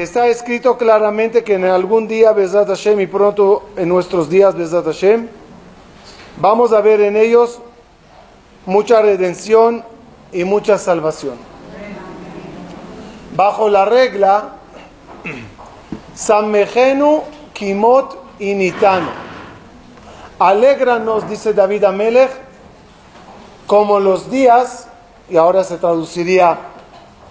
está 0.00 0.28
escrito 0.28 0.78
claramente 0.78 1.42
que 1.42 1.54
en 1.54 1.64
algún 1.64 2.06
día, 2.06 2.32
Bezat 2.32 2.68
Hashem, 2.68 3.00
y 3.00 3.06
pronto 3.06 3.70
en 3.76 3.88
nuestros 3.88 4.28
días, 4.28 4.54
Bezat 4.54 4.84
Hashem, 4.84 5.28
vamos 6.36 6.72
a 6.72 6.80
ver 6.80 7.00
en 7.00 7.16
ellos 7.16 7.60
mucha 8.64 9.02
redención 9.02 9.84
y 10.30 10.44
mucha 10.44 10.78
salvación. 10.78 11.36
Bajo 13.34 13.68
la 13.68 13.84
regla, 13.86 14.56
Sammejenu, 16.14 17.22
Kimot 17.52 18.18
y 18.38 18.54
Nitano. 18.54 19.10
Alégranos, 20.38 21.28
dice 21.28 21.52
David 21.52 21.84
Amelech, 21.84 22.30
como 23.66 23.98
los 23.98 24.30
días, 24.30 24.88
y 25.28 25.36
ahora 25.36 25.64
se 25.64 25.76
traduciría 25.76 26.58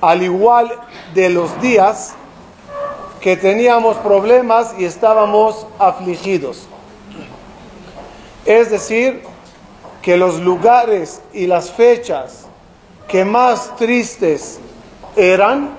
al 0.02 0.22
igual 0.22 0.72
de 1.14 1.30
los 1.30 1.62
días 1.62 2.16
que 3.28 3.36
teníamos 3.36 3.98
problemas 3.98 4.74
y 4.80 4.86
estábamos 4.86 5.68
afligidos. 5.80 6.66
Es 8.46 8.72
decir, 8.72 9.22
que 10.02 10.16
los 10.16 10.40
lugares 10.40 11.20
y 11.34 11.46
las 11.46 11.70
fechas 11.70 12.48
que 13.06 13.26
más 13.26 13.76
tristes 13.76 14.62
eran, 15.18 15.72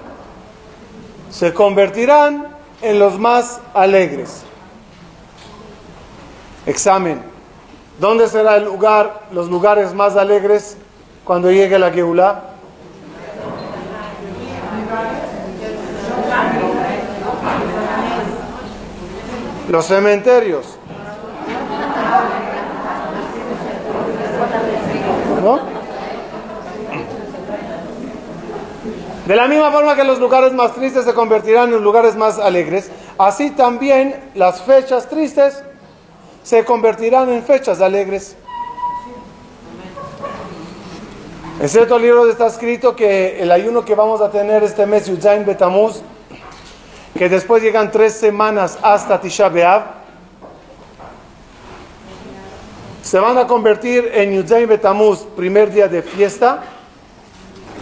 se 1.31 1.55
convertirán 1.55 2.55
en 2.83 2.99
los 2.99 3.19
más 3.19 3.63
alegres. 3.73 4.43
Examen. 6.67 7.23
¿Dónde 7.99 8.29
será 8.29 8.57
el 8.57 8.65
lugar, 8.65 9.23
los 9.33 9.49
lugares 9.49 9.95
más 9.95 10.17
alegres 10.17 10.77
cuando 11.25 11.51
llegue 11.51 11.79
la 11.79 11.91
Geulah? 11.91 12.48
Los 19.69 19.87
cementerios. 19.87 20.79
¿No? 25.43 25.61
De 29.27 29.37
la 29.37 29.47
misma 29.47 29.71
forma 29.71 29.95
que 29.95 30.05
los 30.05 30.19
lugares 30.19 30.55
más 30.55 30.75
tristes 30.75 31.05
se 31.05 31.13
convertirán 31.13 31.73
en 31.75 31.83
lugares 31.83 32.17
más 32.17 32.39
alegres, 32.39 32.91
así 33.19 33.51
también 33.51 34.31
las 34.35 34.63
fechas 34.63 35.07
tristes 35.09 35.63
se 36.43 36.65
convertirán 36.65 37.29
en 37.29 37.43
fechas 37.43 37.83
alegres. 37.83 38.37
En 41.61 41.69
cierto 41.69 41.99
libro 41.99 42.27
está 42.31 42.47
escrito 42.47 42.97
que 42.97 43.43
el 43.43 43.51
ayuno 43.51 43.85
que 43.85 43.95
vamos 43.95 44.23
a 44.23 44.31
tener 44.31 44.63
este 44.63 44.87
mes, 44.87 45.07
Yudzain 45.07 45.45
Betamuz, 45.45 46.01
que 47.17 47.29
después 47.29 47.63
llegan 47.63 47.91
tres 47.91 48.15
semanas 48.15 48.79
hasta 48.83 49.21
Tisha 49.21 49.49
B'Av, 49.49 49.83
se 53.03 53.19
van 53.19 53.39
a 53.39 53.47
convertir 53.47 54.11
en 54.13 54.35
Yudzain 54.35 54.69
Betamuz, 54.69 55.21
primer 55.37 55.73
día 55.73 55.89
de 55.89 56.03
fiesta, 56.03 56.63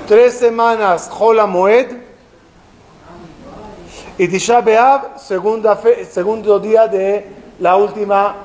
tres 0.06 0.34
semanas 0.34 1.10
Hola 1.18 1.46
Moed, 1.46 1.88
y 4.18 4.28
Tisha 4.28 4.60
B'Av, 4.60 5.18
segundo 5.18 6.58
día 6.60 6.86
de 6.86 7.26
la 7.58 7.76
última 7.76 8.36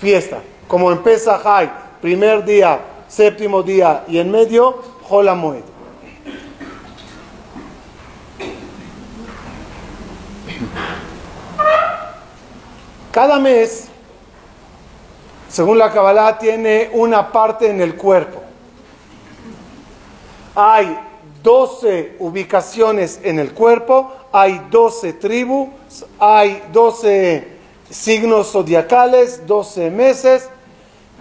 fiesta. 0.00 0.38
Como 0.66 0.94
Pesach 1.02 1.44
hay 1.44 1.70
primer 2.00 2.44
día, 2.44 2.80
séptimo 3.08 3.62
día 3.62 4.04
y 4.08 4.18
en 4.18 4.30
medio, 4.30 4.82
Hola 5.08 5.34
Moed. 5.34 5.62
Cada 13.12 13.38
mes, 13.38 13.88
según 15.48 15.78
la 15.78 15.92
Kabbalah, 15.92 16.38
tiene 16.38 16.90
una 16.92 17.32
parte 17.32 17.70
en 17.70 17.80
el 17.80 17.96
cuerpo. 17.96 18.42
Hay 20.54 20.98
12 21.42 22.16
ubicaciones 22.18 23.20
en 23.22 23.38
el 23.38 23.52
cuerpo, 23.52 24.12
hay 24.32 24.60
12 24.70 25.14
tribus, 25.14 25.68
hay 26.18 26.62
12 26.72 27.48
signos 27.90 28.52
zodiacales, 28.52 29.46
12 29.46 29.90
meses. 29.90 30.48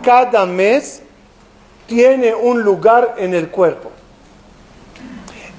Cada 0.04 0.46
mes 0.46 1.02
tiene 1.88 2.36
un 2.36 2.62
lugar 2.62 3.16
en 3.18 3.34
el 3.34 3.50
cuerpo. 3.50 3.92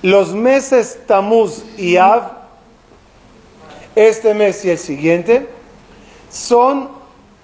Los 0.03 0.33
meses 0.33 0.99
Tamuz 1.07 1.65
y 1.77 1.97
Av, 1.97 2.38
este 4.07 4.35
mes 4.35 4.65
y 4.65 4.71
el 4.71 4.79
siguiente, 4.79 5.49
son 6.31 6.89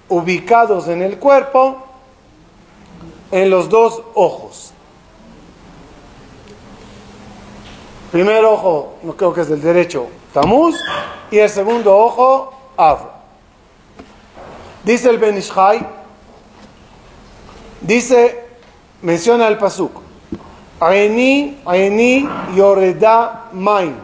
ubicados 0.08 0.88
en 0.88 1.02
el 1.02 1.18
cuerpo 1.18 1.78
en 3.30 3.50
los 3.50 3.68
dos 3.68 4.02
ojos. 4.14 4.72
Primer 8.12 8.44
ojo, 8.44 8.94
no 9.02 9.16
creo 9.16 9.34
que 9.34 9.40
es 9.40 9.48
del 9.48 9.60
derecho, 9.60 10.06
Tamuz, 10.32 10.76
y 11.32 11.38
el 11.38 11.50
segundo 11.50 11.96
ojo, 11.96 12.52
Av. 12.76 12.98
Dice 14.84 15.10
el 15.10 15.18
Benishai, 15.18 15.84
dice, 17.80 18.46
menciona 19.02 19.48
el 19.48 19.58
Pasuk, 19.58 20.00
Aini, 20.78 21.60
Aini, 21.64 22.28
Yoreda, 22.54 23.48
Main. 23.52 23.96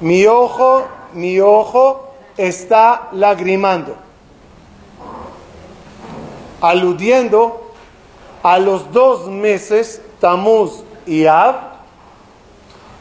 Mi 0.00 0.26
ojo, 0.26 0.86
mi 1.14 1.40
ojo 1.40 2.14
está 2.36 3.08
lagrimando, 3.12 3.96
aludiendo 6.60 7.72
a 8.42 8.58
los 8.58 8.92
dos 8.92 9.28
meses, 9.28 10.02
Tamuz 10.20 10.82
y 11.06 11.26
Av, 11.26 11.56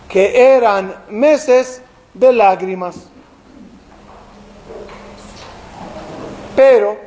que 0.07 0.55
eran 0.55 0.95
meses 1.09 1.81
de 2.13 2.31
lágrimas. 2.31 2.95
Pero 6.55 6.97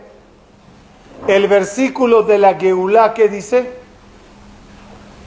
el 1.27 1.47
versículo 1.47 2.23
de 2.23 2.39
la 2.39 2.55
Geulah 2.55 3.15
que 3.15 3.29
dice, 3.29 3.73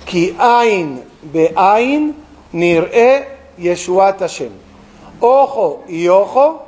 Ki 0.06 0.36
ain 0.40 1.04
be'ain 1.22 2.16
nir'e 2.52 3.28
Yeshuat 3.58 4.20
Hashem. 4.20 4.69
Ojo 5.20 5.84
y 5.88 6.08
ojo 6.08 6.64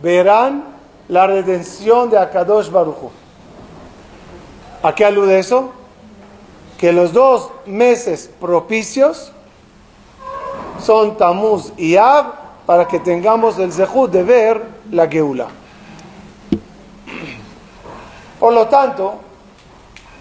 verán 0.00 0.64
la 1.08 1.26
redención 1.26 2.08
de 2.08 2.18
Akadosh 2.18 2.70
Baruchu. 2.70 3.10
¿A 4.82 4.94
qué 4.94 5.04
alude 5.04 5.38
eso? 5.38 5.70
Que 6.78 6.92
los 6.92 7.12
dos 7.12 7.50
meses 7.66 8.30
propicios 8.40 9.32
son 10.80 11.16
Tamuz 11.16 11.72
y 11.76 11.96
Ab 11.96 12.34
para 12.64 12.86
que 12.86 13.00
tengamos 13.00 13.58
el 13.58 13.72
zehut 13.72 14.10
de 14.10 14.22
ver 14.22 14.62
la 14.90 15.08
Geula. 15.08 15.48
Por 18.38 18.54
lo 18.54 18.68
tanto, 18.68 19.16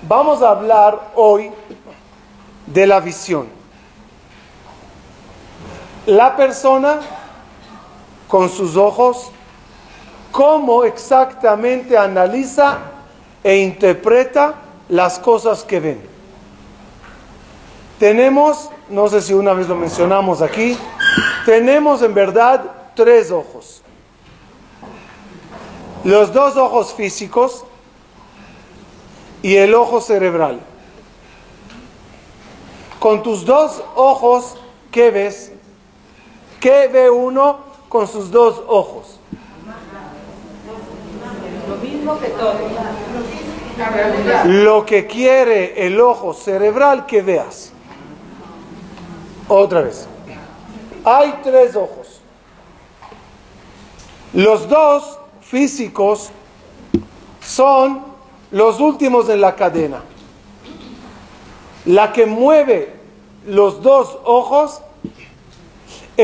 vamos 0.07 0.41
a 0.41 0.49
hablar 0.49 1.11
hoy 1.15 1.51
de 2.65 2.87
la 2.87 2.99
visión. 2.99 3.47
La 6.05 6.35
persona 6.35 6.99
con 8.29 8.47
sus 8.49 8.77
ojos 8.77 9.31
cómo 10.31 10.83
exactamente 10.83 11.97
analiza 11.97 12.77
e 13.43 13.57
interpreta 13.57 14.55
las 14.87 15.19
cosas 15.19 15.63
que 15.63 15.79
ven. 15.79 16.01
Tenemos, 17.97 18.69
no 18.89 19.09
sé 19.09 19.21
si 19.21 19.33
una 19.33 19.53
vez 19.53 19.67
lo 19.67 19.75
mencionamos 19.75 20.41
aquí, 20.41 20.77
tenemos 21.45 22.01
en 22.01 22.13
verdad 22.13 22.63
tres 22.95 23.31
ojos. 23.31 23.81
Los 26.03 26.31
dos 26.31 26.55
ojos 26.55 26.93
físicos 26.93 27.65
y 29.41 29.55
el 29.55 29.73
ojo 29.73 29.99
cerebral. 29.99 30.59
Con 32.99 33.23
tus 33.23 33.45
dos 33.45 33.83
ojos, 33.95 34.55
¿qué 34.91 35.11
ves? 35.11 35.51
¿Qué 36.59 36.87
ve 36.87 37.09
uno 37.09 37.68
con 37.89 38.07
sus 38.07 38.31
dos 38.31 38.61
ojos? 38.67 39.19
Lo 44.45 44.85
que 44.85 45.07
quiere 45.07 45.85
el 45.85 45.99
ojo 45.99 46.33
cerebral 46.33 47.05
que 47.05 47.21
veas. 47.21 47.71
Otra 49.47 49.81
vez. 49.81 50.07
Hay 51.03 51.39
tres 51.43 51.75
ojos. 51.75 52.21
Los 54.33 54.69
dos 54.69 55.17
físicos 55.41 56.29
son 57.41 58.03
los 58.51 58.79
últimos 58.79 59.27
en 59.29 59.41
la 59.41 59.55
cadena. 59.55 60.03
La 61.85 62.13
que 62.13 62.27
mueve 62.27 62.95
los 63.47 63.81
dos 63.81 64.19
ojos 64.25 64.81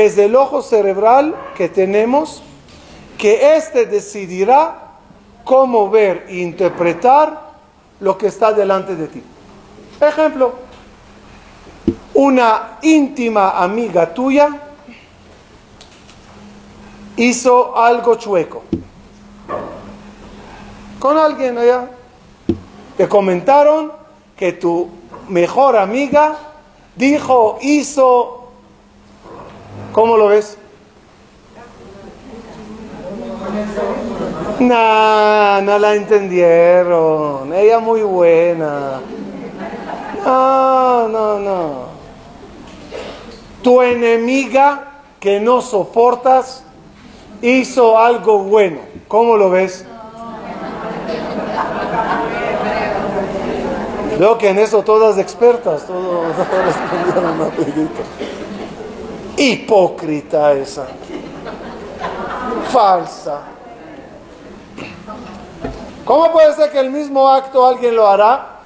es 0.04 0.18
el 0.18 0.36
ojo 0.36 0.62
cerebral 0.62 1.34
que 1.56 1.68
tenemos, 1.68 2.42
que 3.16 3.56
éste 3.56 3.86
decidirá 3.86 4.92
cómo 5.44 5.88
ver 5.88 6.26
e 6.28 6.36
interpretar 6.36 7.52
lo 8.00 8.18
que 8.18 8.26
está 8.26 8.52
delante 8.52 8.94
de 8.94 9.08
ti. 9.08 9.22
Ejemplo, 10.00 10.52
una 12.14 12.78
íntima 12.82 13.62
amiga 13.62 14.12
tuya 14.12 14.50
hizo 17.16 17.76
algo 17.76 18.16
chueco 18.16 18.62
con 20.98 21.16
alguien 21.16 21.56
allá. 21.56 21.88
Te 22.96 23.08
comentaron 23.08 23.92
que 24.36 24.52
tu 24.52 24.88
mejor 25.28 25.76
amiga 25.76 26.36
dijo, 26.96 27.58
hizo, 27.60 28.45
¿cómo 29.92 30.16
lo 30.16 30.28
ves? 30.28 30.58
No, 34.60 35.62
no 35.62 35.78
la 35.78 35.94
entendieron. 35.94 37.52
Ella 37.52 37.78
muy 37.78 38.02
buena. 38.02 39.00
No, 40.24 41.08
no, 41.08 41.38
no. 41.38 41.86
Tu 43.62 43.82
enemiga 43.82 44.84
que 45.20 45.40
no 45.40 45.60
soportas 45.60 46.64
hizo 47.42 47.98
algo 47.98 48.38
bueno. 48.38 48.78
¿Cómo 49.08 49.36
lo 49.36 49.50
ves? 49.50 49.84
Veo 54.18 54.38
que 54.38 54.48
en 54.48 54.58
eso 54.58 54.82
todas 54.82 55.18
expertas, 55.18 55.86
todos 55.86 56.34
Hipócrita 59.36 60.52
esa. 60.52 60.86
Falsa. 62.70 63.42
¿Cómo 66.04 66.32
puede 66.32 66.54
ser 66.54 66.70
que 66.70 66.80
el 66.80 66.90
mismo 66.90 67.28
acto 67.28 67.66
alguien 67.66 67.96
lo 67.96 68.06
hará? 68.06 68.60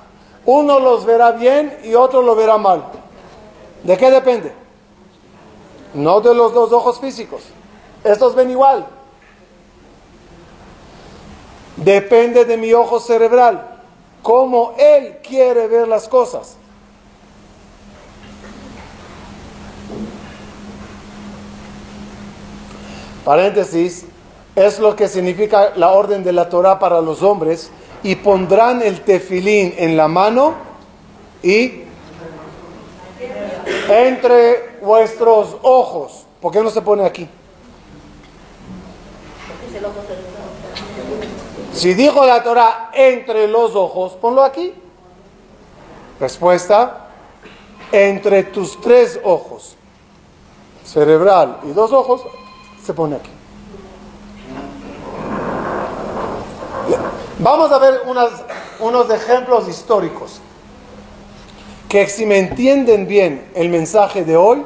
Uno 0.45 0.79
los 0.79 1.05
verá 1.05 1.33
bien 1.33 1.79
y 1.85 1.95
otro 1.95 2.23
lo 2.23 2.35
verá 2.35 2.59
mal. 2.59 2.85
¿De 3.83 3.97
qué 3.97 4.11
depende? 4.11 4.53
No 5.95 6.21
de 6.21 6.35
los 6.35 6.53
dos 6.53 6.73
ojos 6.73 7.01
físicos. 7.01 7.43
Estos 8.05 8.35
ven 8.35 8.51
igual. 8.51 8.87
Depende 11.77 12.45
de 12.45 12.57
mi 12.57 12.73
ojo 12.73 13.01
cerebral 13.01 13.81
como 14.23 14.75
Él 14.79 15.19
quiere 15.27 15.67
ver 15.67 15.89
las 15.89 16.09
cosas. 16.09 16.57
Paréntesis, 23.25 24.07
es 24.57 24.79
lo 24.79 24.97
que 24.97 25.09
significa 25.09 25.73
la 25.77 25.91
orden 25.91 26.25
de 26.25 26.33
la 26.33 26.49
Torah 26.49 26.79
para 26.79 27.01
los 27.01 27.23
hombres, 27.23 27.71
y 28.03 28.17
pondrán 28.17 28.83
el 28.83 29.03
tefilín 29.03 29.75
en 29.77 29.97
la 29.97 30.09
mano 30.09 30.55
y 31.43 31.83
entre 33.89 34.79
vuestros 34.81 35.57
ojos. 35.63 36.27
¿Por 36.41 36.53
qué 36.53 36.63
no 36.63 36.71
se 36.71 36.81
pone 36.81 37.05
aquí? 37.05 37.29
Si 41.75 41.95
dijo 41.95 42.25
la 42.25 42.43
Torah 42.43 42.91
entre 42.95 43.47
los 43.49 43.75
ojos, 43.75 44.13
ponlo 44.15 44.43
aquí. 44.43 44.73
Respuesta, 46.19 47.09
entre 47.93 48.45
tus 48.45 48.81
tres 48.81 49.21
ojos, 49.25 49.77
cerebral 50.85 51.61
y 51.65 51.73
dos 51.73 51.93
ojos, 51.93 52.23
pone 52.93 53.17
aquí. 53.17 53.31
Vamos 57.39 57.73
a 57.73 57.79
ver 57.79 58.03
unos 58.81 59.11
ejemplos 59.11 59.69
históricos 59.69 60.41
que 61.89 62.07
si 62.07 62.25
me 62.25 62.39
entienden 62.39 63.09
bien 63.09 63.51
el 63.55 63.69
mensaje 63.69 64.25
de 64.25 64.37
hoy, 64.37 64.65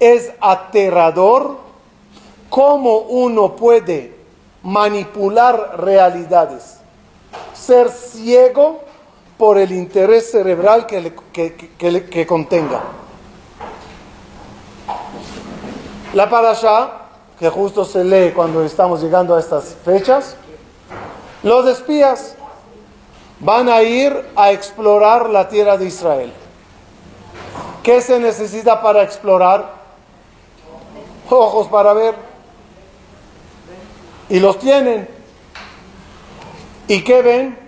es 0.00 0.32
aterrador 0.40 1.58
cómo 2.50 2.98
uno 2.98 3.54
puede 3.54 4.16
manipular 4.64 5.76
realidades, 5.78 6.78
ser 7.54 7.88
ciego 7.88 8.80
por 9.38 9.58
el 9.58 9.70
interés 9.70 10.32
cerebral 10.32 10.86
que, 10.86 11.14
que, 11.32 12.26
contenga. 12.26 12.82
La 16.14 16.28
parasha, 16.28 16.90
que 17.38 17.48
justo 17.50 17.84
se 17.84 18.02
lee 18.04 18.32
cuando 18.32 18.64
estamos 18.64 19.02
llegando 19.02 19.34
a 19.34 19.40
estas 19.40 19.76
fechas, 19.84 20.36
los 21.42 21.66
espías 21.66 22.34
van 23.40 23.68
a 23.68 23.82
ir 23.82 24.30
a 24.34 24.52
explorar 24.52 25.28
la 25.28 25.48
tierra 25.48 25.76
de 25.76 25.86
Israel. 25.86 26.32
¿Qué 27.82 28.00
se 28.00 28.18
necesita 28.18 28.80
para 28.80 29.02
explorar? 29.02 29.76
Ojos 31.28 31.68
para 31.68 31.92
ver 31.92 32.14
y 34.28 34.40
los 34.40 34.58
tienen. 34.58 35.08
¿Y 36.88 37.02
qué 37.02 37.22
ven? 37.22 37.58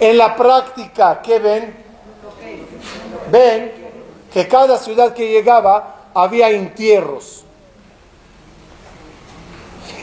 En 0.00 0.18
la 0.18 0.36
práctica, 0.36 1.20
¿qué 1.22 1.38
ven? 1.38 1.76
Ven 3.30 3.79
que 4.32 4.46
cada 4.48 4.78
ciudad 4.78 5.14
que 5.14 5.28
llegaba 5.28 6.10
había 6.14 6.50
entierros. 6.50 7.44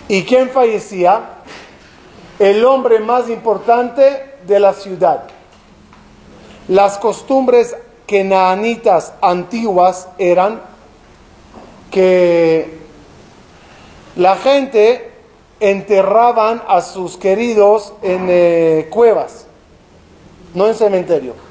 ¿Y 0.07 0.23
quién 0.23 0.49
fallecía? 0.49 1.21
El 2.39 2.63
hombre 2.65 2.99
más 2.99 3.29
importante 3.29 4.35
de 4.45 4.59
la 4.59 4.73
ciudad. 4.73 5.23
Las 6.67 6.97
costumbres 6.97 7.75
kenanitas 8.05 9.13
antiguas 9.21 10.07
eran 10.17 10.61
que 11.91 12.79
la 14.15 14.35
gente 14.37 15.11
enterraban 15.59 16.61
a 16.67 16.81
sus 16.81 17.17
queridos 17.17 17.93
en 18.01 18.27
eh, 18.29 18.87
cuevas, 18.89 19.47
no 20.53 20.67
en 20.67 20.75
cementerio. 20.75 21.46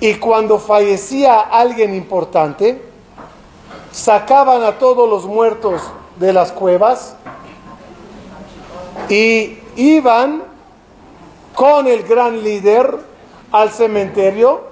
Y 0.00 0.14
cuando 0.16 0.58
fallecía 0.58 1.40
alguien 1.40 1.94
importante, 1.94 2.82
sacaban 3.90 4.62
a 4.62 4.78
todos 4.78 5.08
los 5.08 5.24
muertos 5.24 5.80
de 6.16 6.32
las 6.32 6.52
cuevas 6.52 7.16
y 9.08 9.58
iban 9.76 10.42
con 11.54 11.86
el 11.86 12.02
gran 12.02 12.42
líder 12.42 12.98
al 13.52 13.70
cementerio, 13.70 14.64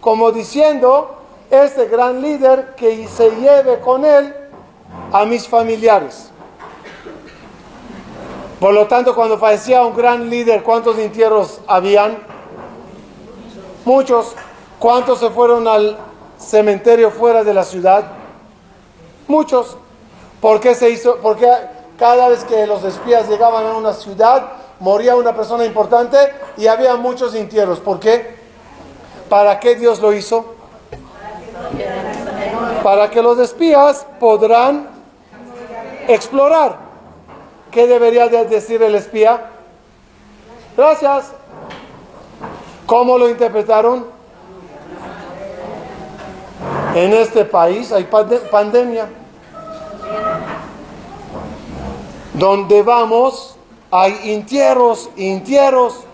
como 0.00 0.30
diciendo, 0.30 1.16
este 1.50 1.86
gran 1.86 2.20
líder 2.20 2.74
que 2.76 3.08
se 3.08 3.30
lleve 3.36 3.80
con 3.80 4.04
él 4.04 4.34
a 5.12 5.24
mis 5.24 5.48
familiares. 5.48 6.30
Por 8.60 8.74
lo 8.74 8.86
tanto, 8.86 9.14
cuando 9.14 9.38
fallecía 9.38 9.82
un 9.82 9.94
gran 9.94 10.28
líder, 10.28 10.62
¿cuántos 10.62 10.98
entierros 10.98 11.60
habían? 11.66 12.18
Muchos. 13.84 14.34
¿Cuántos 14.78 15.20
se 15.20 15.30
fueron 15.30 15.66
al 15.66 15.96
cementerio 16.38 17.10
fuera 17.10 17.42
de 17.42 17.54
la 17.54 17.64
ciudad? 17.64 18.04
Muchos. 19.26 19.76
¿Por 20.40 20.60
qué 20.60 20.74
se 20.74 20.90
hizo? 20.90 21.16
Porque 21.22 21.50
cada 21.98 22.28
vez 22.28 22.44
que 22.44 22.66
los 22.66 22.84
espías 22.84 23.28
llegaban 23.28 23.66
a 23.66 23.76
una 23.76 23.94
ciudad, 23.94 24.52
moría 24.80 25.16
una 25.16 25.34
persona 25.34 25.64
importante 25.64 26.18
y 26.58 26.66
había 26.66 26.96
muchos 26.96 27.34
entierros. 27.34 27.80
¿Por 27.80 27.98
qué? 27.98 28.36
¿Para 29.30 29.58
qué 29.58 29.76
Dios 29.76 30.00
lo 30.00 30.12
hizo? 30.12 30.54
Para 32.82 33.10
que 33.10 33.22
los 33.22 33.38
espías 33.38 34.06
podrán 34.20 34.88
explorar. 36.06 36.76
¿Qué 37.70 37.86
debería 37.86 38.28
decir 38.28 38.82
el 38.82 38.94
espía? 38.94 39.50
Gracias. 40.76 41.32
¿Cómo 42.86 43.18
lo 43.18 43.28
interpretaron? 43.28 44.15
En 46.96 47.12
este 47.12 47.44
país 47.44 47.92
hay 47.92 48.08
pandemia. 48.50 49.06
Donde 52.32 52.82
vamos 52.82 53.56
hay 53.90 54.32
entierros, 54.32 55.10
entierros. 55.14 56.04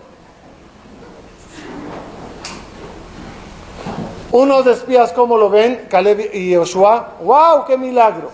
Unos 4.33 4.67
espías, 4.67 5.13
¿cómo 5.13 5.37
lo 5.37 5.49
ven? 5.49 5.87
Caleb 5.89 6.31
y 6.33 6.53
Joshua. 6.53 7.13
¡Wow! 7.23 7.63
¡Qué 7.65 7.77
milagro! 7.77 8.29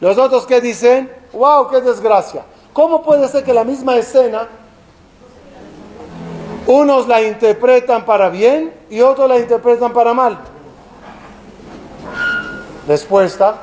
Los 0.00 0.18
otros, 0.18 0.44
¿qué 0.44 0.60
dicen? 0.60 1.08
¡Wow! 1.32 1.68
¡Qué 1.68 1.80
desgracia! 1.82 2.42
¿Cómo 2.72 3.04
puede 3.04 3.28
ser 3.28 3.44
que 3.44 3.54
la 3.54 3.62
misma 3.62 3.96
escena 3.96 4.48
Unos 6.66 7.06
la 7.06 7.22
interpretan 7.22 8.04
para 8.04 8.28
bien 8.28 8.74
y 8.90 9.00
otros 9.02 9.28
la 9.28 9.38
interpretan 9.38 9.92
para 9.92 10.12
mal. 10.12 10.51
Respuesta. 12.92 13.54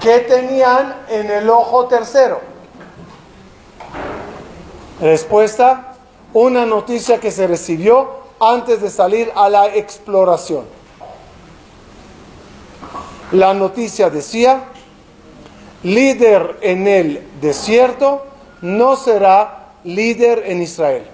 ¿Qué 0.00 0.18
tenían 0.18 0.96
en 1.08 1.30
el 1.30 1.48
ojo 1.48 1.86
tercero? 1.86 2.40
Respuesta. 5.00 5.94
Una 6.32 6.66
noticia 6.66 7.20
que 7.20 7.30
se 7.30 7.46
recibió 7.46 8.24
antes 8.40 8.82
de 8.82 8.90
salir 8.90 9.30
a 9.36 9.48
la 9.48 9.68
exploración. 9.68 10.64
La 13.30 13.54
noticia 13.54 14.10
decía, 14.10 14.64
líder 15.84 16.58
en 16.62 16.88
el 16.88 17.28
desierto 17.40 18.26
no 18.60 18.96
será 18.96 19.68
líder 19.84 20.42
en 20.46 20.62
Israel. 20.62 21.06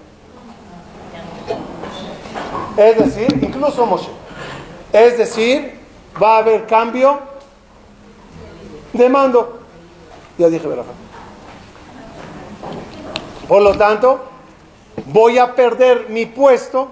Es 2.78 2.97
decir, 2.97 3.38
incluso 3.42 3.85
Moshe. 3.85 4.09
Es 4.95 5.19
decir, 5.19 5.80
va 6.21 6.37
a 6.37 6.39
haber 6.39 6.67
cambio 6.67 7.19
de 8.93 9.09
mando. 9.09 9.61
Ya 10.39 10.49
dije, 10.49 10.67
¿verdad? 10.67 10.85
Por 13.47 13.62
lo 13.62 13.77
tanto, 13.77 14.21
voy 15.07 15.39
a 15.39 15.55
perder 15.55 16.07
mi 16.09 16.27
puesto 16.27 16.89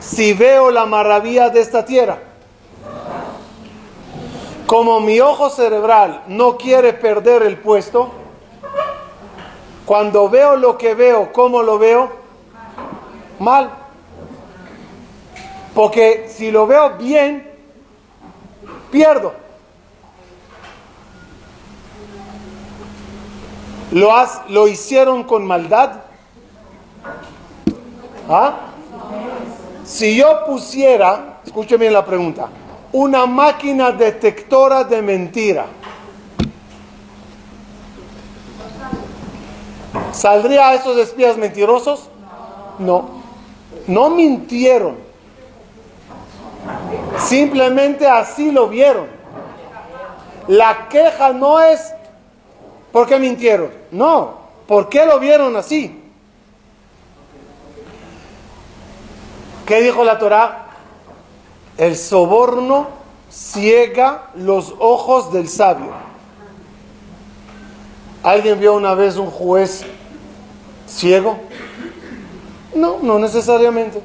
si 0.00 0.32
veo 0.32 0.70
la 0.70 0.86
maravilla 0.86 1.50
de 1.50 1.60
esta 1.60 1.84
tierra. 1.84 2.18
Como 4.66 5.00
mi 5.00 5.20
ojo 5.20 5.50
cerebral 5.50 6.22
no 6.26 6.56
quiere 6.56 6.94
perder 6.94 7.42
el 7.42 7.58
puesto, 7.58 8.10
cuando 9.84 10.28
veo 10.28 10.56
lo 10.56 10.78
que 10.78 10.94
veo, 10.94 11.32
¿cómo 11.32 11.62
lo 11.62 11.78
veo? 11.78 12.10
Mal. 13.38 13.70
Porque 15.74 16.28
si 16.28 16.50
lo 16.50 16.66
veo 16.66 16.96
bien, 16.96 17.53
pierdo. 18.94 19.32
¿Lo, 23.90 24.12
¿Lo 24.50 24.68
hicieron 24.68 25.24
con 25.24 25.44
maldad? 25.44 25.96
¿Ah? 28.28 28.54
Si 29.84 30.16
yo 30.16 30.46
pusiera, 30.46 31.40
escuchen 31.44 31.80
bien 31.80 31.92
la 31.92 32.04
pregunta, 32.04 32.48
una 32.92 33.26
máquina 33.26 33.90
detectora 33.90 34.84
de 34.84 35.02
mentira, 35.02 35.66
¿saldría 40.12 40.68
a 40.68 40.74
esos 40.74 40.96
espías 40.98 41.36
mentirosos? 41.36 42.08
No, 42.78 43.08
no 43.88 44.10
mintieron. 44.10 45.03
Simplemente 47.18 48.06
así 48.08 48.50
lo 48.50 48.68
vieron. 48.68 49.06
La 50.48 50.88
queja 50.88 51.32
no 51.32 51.60
es 51.60 51.92
porque 52.92 53.18
mintieron, 53.18 53.70
no, 53.90 54.38
¿por 54.68 54.88
qué 54.88 55.04
lo 55.04 55.18
vieron 55.18 55.56
así? 55.56 56.00
¿Qué 59.66 59.80
dijo 59.80 60.04
la 60.04 60.18
Torah? 60.18 60.66
El 61.76 61.96
soborno 61.96 62.88
ciega 63.30 64.28
los 64.36 64.74
ojos 64.78 65.32
del 65.32 65.48
sabio. 65.48 65.92
¿Alguien 68.22 68.60
vio 68.60 68.74
una 68.74 68.94
vez 68.94 69.16
un 69.16 69.30
juez 69.30 69.84
ciego? 70.86 71.38
No, 72.74 72.98
no 73.02 73.18
necesariamente. 73.18 74.02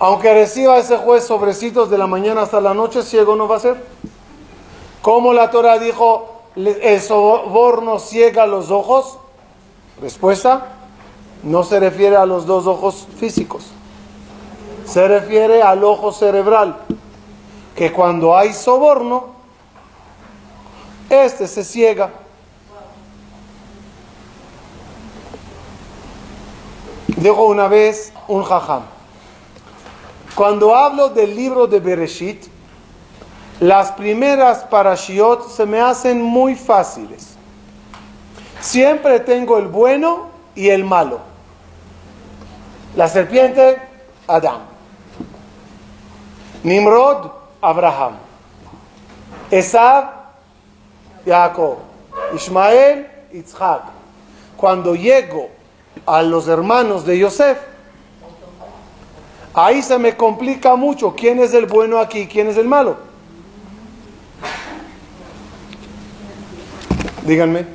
Aunque 0.00 0.32
reciba 0.32 0.78
ese 0.78 0.96
juez 0.96 1.26
sobrecitos 1.26 1.90
de 1.90 1.98
la 1.98 2.06
mañana 2.06 2.42
hasta 2.42 2.60
la 2.60 2.72
noche, 2.72 3.02
ciego 3.02 3.36
no 3.36 3.46
va 3.46 3.56
a 3.56 3.60
ser. 3.60 3.84
Como 5.02 5.34
la 5.34 5.50
Torah 5.50 5.78
dijo, 5.78 6.42
el 6.56 7.00
soborno 7.02 7.98
ciega 7.98 8.46
los 8.46 8.70
ojos? 8.70 9.18
Respuesta, 10.00 10.68
no 11.42 11.64
se 11.64 11.78
refiere 11.78 12.16
a 12.16 12.24
los 12.24 12.46
dos 12.46 12.66
ojos 12.66 13.06
físicos. 13.18 13.66
Se 14.86 15.06
refiere 15.06 15.62
al 15.62 15.84
ojo 15.84 16.12
cerebral, 16.12 16.78
que 17.76 17.92
cuando 17.92 18.34
hay 18.34 18.54
soborno, 18.54 19.26
este 21.10 21.46
se 21.46 21.62
ciega. 21.62 22.10
Dijo 27.08 27.44
una 27.44 27.68
vez 27.68 28.14
un 28.28 28.42
jajam, 28.44 28.82
cuando 30.40 30.74
hablo 30.74 31.10
del 31.10 31.36
libro 31.36 31.66
de 31.66 31.80
Bereshit, 31.80 32.46
las 33.60 33.92
primeras 33.92 34.64
parashiot 34.64 35.50
se 35.50 35.66
me 35.66 35.78
hacen 35.82 36.22
muy 36.22 36.54
fáciles. 36.54 37.34
Siempre 38.58 39.20
tengo 39.20 39.58
el 39.58 39.66
bueno 39.66 40.28
y 40.54 40.70
el 40.70 40.82
malo. 40.82 41.20
La 42.96 43.06
serpiente, 43.06 43.82
Adán. 44.26 44.60
Nimrod, 46.62 47.32
Abraham. 47.60 48.14
Esab, 49.50 50.06
Jacob. 51.26 51.80
Ismael, 52.34 53.10
Isaac. 53.30 53.82
Cuando 54.56 54.94
llego 54.94 55.50
a 56.06 56.22
los 56.22 56.48
hermanos 56.48 57.04
de 57.04 57.18
Yosef, 57.18 57.58
ahí 59.54 59.82
se 59.82 59.98
me 59.98 60.16
complica 60.16 60.76
mucho 60.76 61.14
quién 61.14 61.38
es 61.40 61.54
el 61.54 61.66
bueno 61.66 61.98
aquí, 61.98 62.26
quién 62.26 62.48
es 62.48 62.56
el 62.56 62.66
malo. 62.66 62.96
Díganme. 67.24 67.66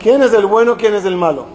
¿Quién 0.00 0.22
es 0.22 0.32
el 0.32 0.46
bueno, 0.46 0.76
quién 0.76 0.94
es 0.94 1.04
el 1.04 1.16
malo? 1.16 1.46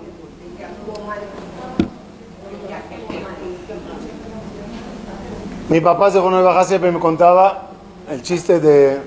Mi 5.70 5.80
papá 5.80 6.12
se 6.12 6.20
Baja 6.20 6.66
siempre 6.66 6.92
me 6.92 7.00
contaba 7.00 7.70
el 8.10 8.22
chiste 8.22 8.60
de, 8.60 9.00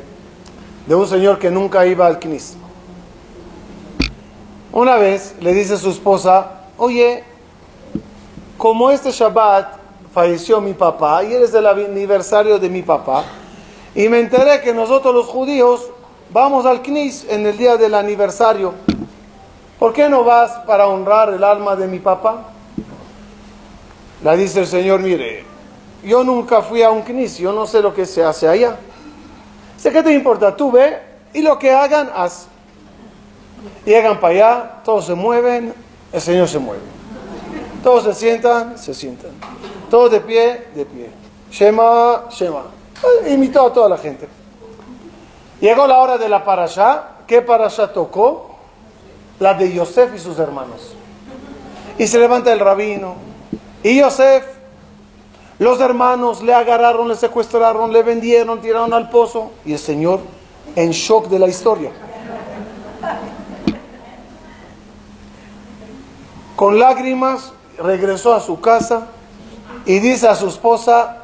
de 0.86 0.94
un 0.94 1.06
señor 1.06 1.38
que 1.38 1.50
nunca 1.50 1.84
iba 1.86 2.06
al 2.06 2.18
Knis. 2.18 2.56
Una 4.72 4.96
vez 4.96 5.34
le 5.40 5.52
dice 5.52 5.74
a 5.74 5.76
su 5.76 5.90
esposa, 5.90 6.62
oye, 6.78 7.22
como 8.56 8.90
este 8.90 9.10
Shabbat 9.10 9.76
falleció 10.12 10.60
mi 10.60 10.74
papá 10.74 11.24
y 11.24 11.32
eres 11.34 11.52
del 11.52 11.66
aniversario 11.66 12.58
de 12.58 12.68
mi 12.68 12.82
papá, 12.82 13.24
y 13.94 14.08
me 14.08 14.20
enteré 14.20 14.60
que 14.60 14.72
nosotros 14.72 15.14
los 15.14 15.26
judíos 15.26 15.88
vamos 16.30 16.66
al 16.66 16.82
Knis 16.82 17.26
en 17.28 17.46
el 17.46 17.56
día 17.56 17.76
del 17.76 17.94
aniversario. 17.94 18.74
¿Por 19.78 19.92
qué 19.92 20.08
no 20.08 20.24
vas 20.24 20.52
para 20.66 20.86
honrar 20.86 21.34
el 21.34 21.44
alma 21.44 21.76
de 21.76 21.86
mi 21.86 21.98
papá? 21.98 22.44
Le 24.22 24.36
dice 24.36 24.60
el 24.60 24.66
Señor, 24.66 25.00
mire, 25.00 25.44
yo 26.02 26.24
nunca 26.24 26.62
fui 26.62 26.82
a 26.82 26.90
un 26.90 27.02
knis, 27.02 27.38
yo 27.38 27.52
no 27.52 27.66
sé 27.66 27.82
lo 27.82 27.94
que 27.94 28.06
se 28.06 28.22
hace 28.22 28.48
allá. 28.48 28.76
Sé 29.76 29.92
que 29.92 30.02
te 30.02 30.12
importa, 30.12 30.56
tú 30.56 30.70
ve 30.70 30.98
y 31.32 31.42
lo 31.42 31.58
que 31.58 31.70
hagan, 31.72 32.10
haz. 32.14 32.46
Llegan 33.84 34.18
para 34.20 34.34
allá, 34.34 34.70
todos 34.84 35.06
se 35.06 35.14
mueven, 35.14 35.74
el 36.12 36.20
Señor 36.20 36.48
se 36.48 36.58
mueve. 36.58 36.93
Todos 37.84 38.04
se 38.04 38.14
sientan, 38.14 38.78
se 38.78 38.94
sientan. 38.94 39.30
Todos 39.90 40.10
de 40.10 40.20
pie, 40.20 40.68
de 40.74 40.86
pie. 40.86 41.10
Shema, 41.52 42.24
Shema. 42.30 42.62
Imitó 43.28 43.66
a 43.66 43.72
toda 43.74 43.90
la 43.90 43.98
gente. 43.98 44.26
Llegó 45.60 45.86
la 45.86 45.98
hora 45.98 46.16
de 46.16 46.30
la 46.30 46.42
parasha. 46.42 47.10
¿Qué 47.26 47.42
parasha 47.42 47.92
tocó? 47.92 48.56
La 49.38 49.52
de 49.52 49.70
Yosef 49.70 50.14
y 50.14 50.18
sus 50.18 50.38
hermanos. 50.38 50.94
Y 51.98 52.06
se 52.06 52.18
levanta 52.18 52.50
el 52.54 52.58
rabino. 52.58 53.16
Y 53.82 53.98
Yosef 53.98 54.46
los 55.58 55.78
hermanos 55.78 56.42
le 56.42 56.54
agarraron, 56.54 57.06
le 57.06 57.16
secuestraron, 57.16 57.92
le 57.92 58.02
vendieron, 58.02 58.62
tiraron 58.62 58.94
al 58.94 59.10
pozo. 59.10 59.50
Y 59.66 59.74
el 59.74 59.78
Señor 59.78 60.20
en 60.74 60.90
shock 60.92 61.28
de 61.28 61.38
la 61.38 61.48
historia. 61.48 61.90
Con 66.56 66.78
lágrimas 66.78 67.52
regresó 67.78 68.34
a 68.34 68.40
su 68.40 68.60
casa 68.60 69.08
y 69.84 69.98
dice 69.98 70.28
a 70.28 70.34
su 70.34 70.48
esposa, 70.48 71.18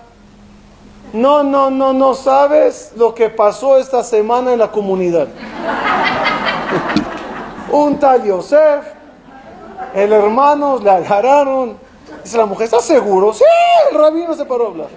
no, 1.12 1.42
no, 1.42 1.70
no, 1.70 1.92
no 1.92 2.14
sabes 2.14 2.92
lo 2.96 3.14
que 3.14 3.30
pasó 3.30 3.78
esta 3.78 4.04
semana 4.04 4.52
en 4.52 4.58
la 4.58 4.70
comunidad. 4.70 5.28
Un 7.72 7.98
tal 7.98 8.24
Yosef, 8.24 8.84
el 9.94 10.12
hermano 10.12 10.78
le 10.78 10.90
agarraron, 10.90 11.78
Dice 12.22 12.36
la 12.36 12.46
mujer, 12.46 12.64
¿estás 12.64 12.84
seguro? 12.84 13.32
Sí, 13.32 13.44
el 13.90 13.98
rabino 13.98 14.34
se 14.34 14.44
paró 14.44 14.64
a 14.64 14.68
hablar. 14.68 14.88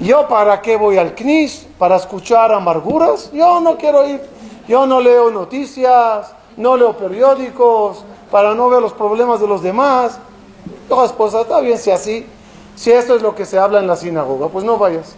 ¿Yo 0.00 0.28
para 0.28 0.60
qué 0.60 0.76
voy 0.76 0.98
al 0.98 1.14
CNIS? 1.14 1.68
¿Para 1.78 1.96
escuchar 1.96 2.52
amarguras? 2.52 3.30
Yo 3.32 3.60
no 3.60 3.76
quiero 3.76 4.08
ir. 4.08 4.20
Yo 4.66 4.86
no 4.86 5.00
leo 5.00 5.30
noticias, 5.30 6.32
no 6.58 6.76
leo 6.76 6.92
periódicos, 6.96 8.04
para 8.30 8.54
no 8.54 8.68
ver 8.68 8.82
los 8.82 8.92
problemas 8.92 9.40
de 9.40 9.46
los 9.46 9.62
demás. 9.62 10.18
Toda 10.88 11.06
esposa, 11.06 11.42
está 11.42 11.60
bien 11.60 11.78
si 11.78 11.90
así, 11.90 12.26
si 12.76 12.92
esto 12.92 13.16
es 13.16 13.22
lo 13.22 13.34
que 13.34 13.46
se 13.46 13.58
habla 13.58 13.78
en 13.78 13.86
la 13.86 13.96
sinagoga, 13.96 14.48
pues 14.48 14.64
no 14.64 14.76
vayas. 14.76 15.14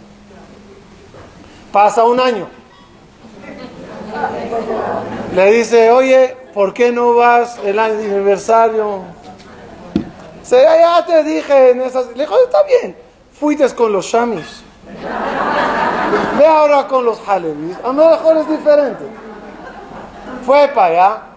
Pasa 1.71 2.03
un 2.03 2.19
año. 2.19 2.47
Le 5.33 5.51
dice, 5.51 5.91
oye, 5.91 6.37
¿por 6.53 6.73
qué 6.73 6.91
no 6.91 7.15
vas 7.15 7.57
el 7.63 7.79
aniversario? 7.79 9.01
Se, 10.43 10.61
ya 10.61 11.05
te 11.05 11.23
dije 11.23 11.71
en 11.71 11.81
esas. 11.81 12.07
Le 12.15 12.23
dijo, 12.23 12.35
está 12.43 12.63
bien, 12.63 12.95
fuiste 13.39 13.67
con 13.73 13.93
los 13.93 14.05
shamis. 14.05 14.63
Ve 16.37 16.45
ahora 16.45 16.87
con 16.87 17.05
los 17.05 17.19
halevis. 17.27 17.77
A 17.83 17.87
lo 17.87 17.93
mejor 17.93 18.37
es 18.37 18.49
diferente. 18.49 19.05
Fue 20.45 20.67
para 20.69 20.87
allá. 20.87 21.30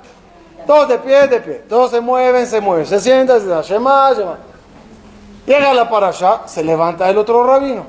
Todos 0.66 0.88
de 0.88 0.98
pie, 0.98 1.28
de 1.28 1.40
pie. 1.40 1.54
Todos 1.68 1.90
se 1.90 2.00
mueven, 2.00 2.46
se 2.46 2.60
mueven. 2.60 2.86
Se 2.86 3.00
sientan, 3.00 3.40
se 3.40 3.46
da 3.46 3.62
Shema, 3.62 4.12
Shema. 4.14 4.38
Llega 5.46 5.74
la 5.74 5.88
para 5.88 6.08
allá, 6.08 6.42
se 6.46 6.64
levanta 6.64 7.08
el 7.10 7.18
otro 7.18 7.44
rabino. 7.46 7.84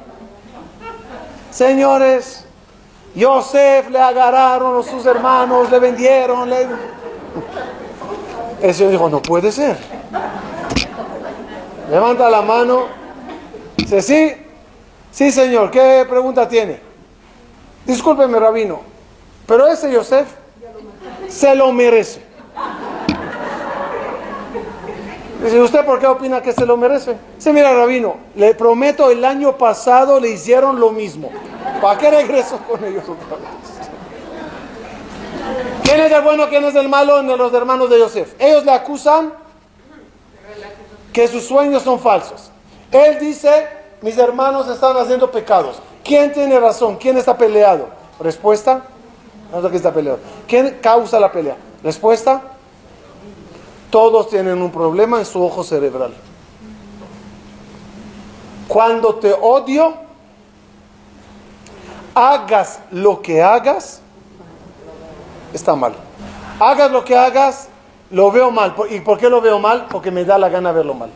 Señores, 1.51 2.45
Yosef 3.15 3.89
le 3.89 3.99
agarraron 3.99 4.83
sus 4.83 5.05
hermanos, 5.05 5.71
le 5.71 5.79
vendieron. 5.79 6.49
Le... 6.49 6.67
El 8.61 8.73
señor 8.73 8.91
dijo, 8.91 9.09
no 9.09 9.21
puede 9.21 9.51
ser. 9.51 9.77
Levanta 11.89 12.29
la 12.29 12.41
mano. 12.41 12.87
Dice, 13.77 14.01
sí, 14.01 14.35
sí 15.11 15.31
señor, 15.31 15.71
¿qué 15.71 16.05
pregunta 16.09 16.47
tiene? 16.47 16.79
Discúlpeme, 17.85 18.39
rabino, 18.39 18.81
pero 19.45 19.67
ese 19.67 19.91
Yosef 19.91 20.27
se 21.29 21.55
lo 21.55 21.71
merece. 21.71 22.24
Dice, 25.45 25.61
¿usted 25.61 25.85
por 25.85 25.99
qué 25.99 26.07
opina 26.07 26.41
que 26.41 26.53
se 26.53 26.65
lo 26.65 26.75
merece? 26.75 27.17
Dice, 27.35 27.53
mira, 27.53 27.71
Rabino, 27.71 28.15
le 28.33 28.55
prometo, 28.55 29.11
el 29.11 29.23
año 29.23 29.55
pasado 29.59 30.19
le 30.19 30.29
hicieron 30.29 30.79
lo 30.79 30.89
mismo. 30.89 31.29
¿Para 31.79 31.99
qué 31.99 32.09
regreso 32.09 32.57
con 32.67 32.83
ellos 32.83 33.03
otra 33.03 33.37
vez? 33.37 33.45
¿Quién 35.83 36.01
es 36.01 36.11
el 36.11 36.23
bueno, 36.23 36.49
quién 36.49 36.65
es 36.65 36.73
el 36.73 36.89
malo 36.89 37.19
en 37.19 37.27
los 37.27 37.53
hermanos 37.53 37.91
de 37.91 37.99
Yosef? 37.99 38.33
Ellos 38.39 38.65
le 38.65 38.71
acusan 38.71 39.33
que 41.13 41.27
sus 41.27 41.43
sueños 41.45 41.83
son 41.83 41.99
falsos. 41.99 42.49
Él 42.91 43.19
dice, 43.19 43.67
mis 44.01 44.17
hermanos 44.17 44.67
están 44.67 44.97
haciendo 44.97 45.29
pecados. 45.29 45.79
¿Quién 46.03 46.33
tiene 46.33 46.59
razón? 46.59 46.95
¿Quién 46.95 47.19
está 47.19 47.37
peleado? 47.37 47.89
Respuesta, 48.19 48.81
no 49.51 49.61
sé 49.61 49.67
quién 49.67 49.75
está 49.75 49.93
peleado. 49.93 50.17
¿Quién 50.47 50.79
causa 50.81 51.19
la 51.19 51.31
pelea? 51.31 51.55
Respuesta, 51.83 52.41
todos 53.95 54.27
tienen 54.27 54.61
un 54.61 54.71
problema 54.71 55.19
en 55.19 55.25
su 55.25 55.41
ojo 55.41 55.63
cerebral. 55.63 56.13
Cuando 58.67 59.15
te 59.15 59.31
odio, 59.31 59.93
hagas 62.13 62.81
lo 62.91 63.21
que 63.21 63.41
hagas, 63.41 64.01
está 65.53 65.77
mal. 65.77 65.93
Hagas 66.59 66.91
lo 66.91 67.05
que 67.05 67.15
hagas, 67.15 67.69
lo 68.09 68.29
veo 68.33 68.51
mal. 68.51 68.75
¿Y 68.89 68.99
por 68.99 69.17
qué 69.17 69.29
lo 69.29 69.39
veo 69.39 69.59
mal? 69.59 69.85
Porque 69.89 70.11
me 70.11 70.25
da 70.25 70.37
la 70.37 70.49
gana 70.49 70.73
verlo 70.73 70.93
mal. 70.93 71.11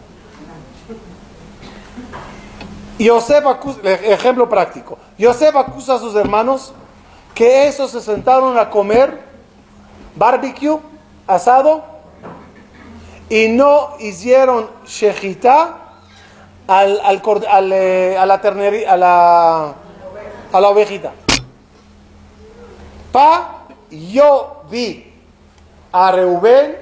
Acusa, 3.45 3.79
ejemplo 3.83 4.47
práctico. 4.47 4.97
Yosef 5.17 5.53
acusa 5.53 5.95
a 5.95 5.99
sus 5.99 6.15
hermanos 6.15 6.71
que 7.35 7.67
esos 7.67 7.91
se 7.91 7.99
sentaron 7.99 8.57
a 8.57 8.69
comer 8.69 9.21
barbecue, 10.15 10.79
asado, 11.27 11.88
y 13.29 13.47
no 13.47 13.91
hicieron 13.99 14.69
shejita 14.85 15.77
al, 16.67 16.99
al, 17.03 17.21
al, 17.49 17.73
eh, 17.73 18.17
a 18.17 18.25
la 18.25 18.41
ternería, 18.41 18.93
a 18.93 18.97
la, 18.97 19.73
a 20.51 20.59
la 20.59 20.69
ovejita. 20.69 21.11
Pa, 23.11 23.65
yo 23.89 24.63
vi 24.69 25.13
a 25.91 26.11
Reubén, 26.11 26.77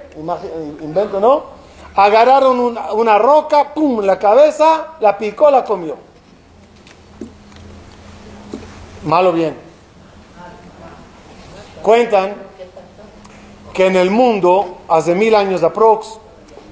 invento, 0.82 1.20
¿no? 1.20 1.58
Agarraron 1.96 2.60
una, 2.60 2.92
una 2.94 3.18
roca, 3.18 3.74
pum, 3.74 4.02
la 4.02 4.20
cabeza, 4.20 4.88
la 5.00 5.18
picó, 5.18 5.50
la 5.50 5.64
comió. 5.64 5.98
Malo 9.04 9.32
bien. 9.32 9.58
Cuentan 11.82 12.36
que 13.74 13.88
en 13.88 13.96
el 13.96 14.12
mundo, 14.12 14.80
hace 14.90 15.16
mil 15.16 15.34
años 15.34 15.64
aprox, 15.64 16.20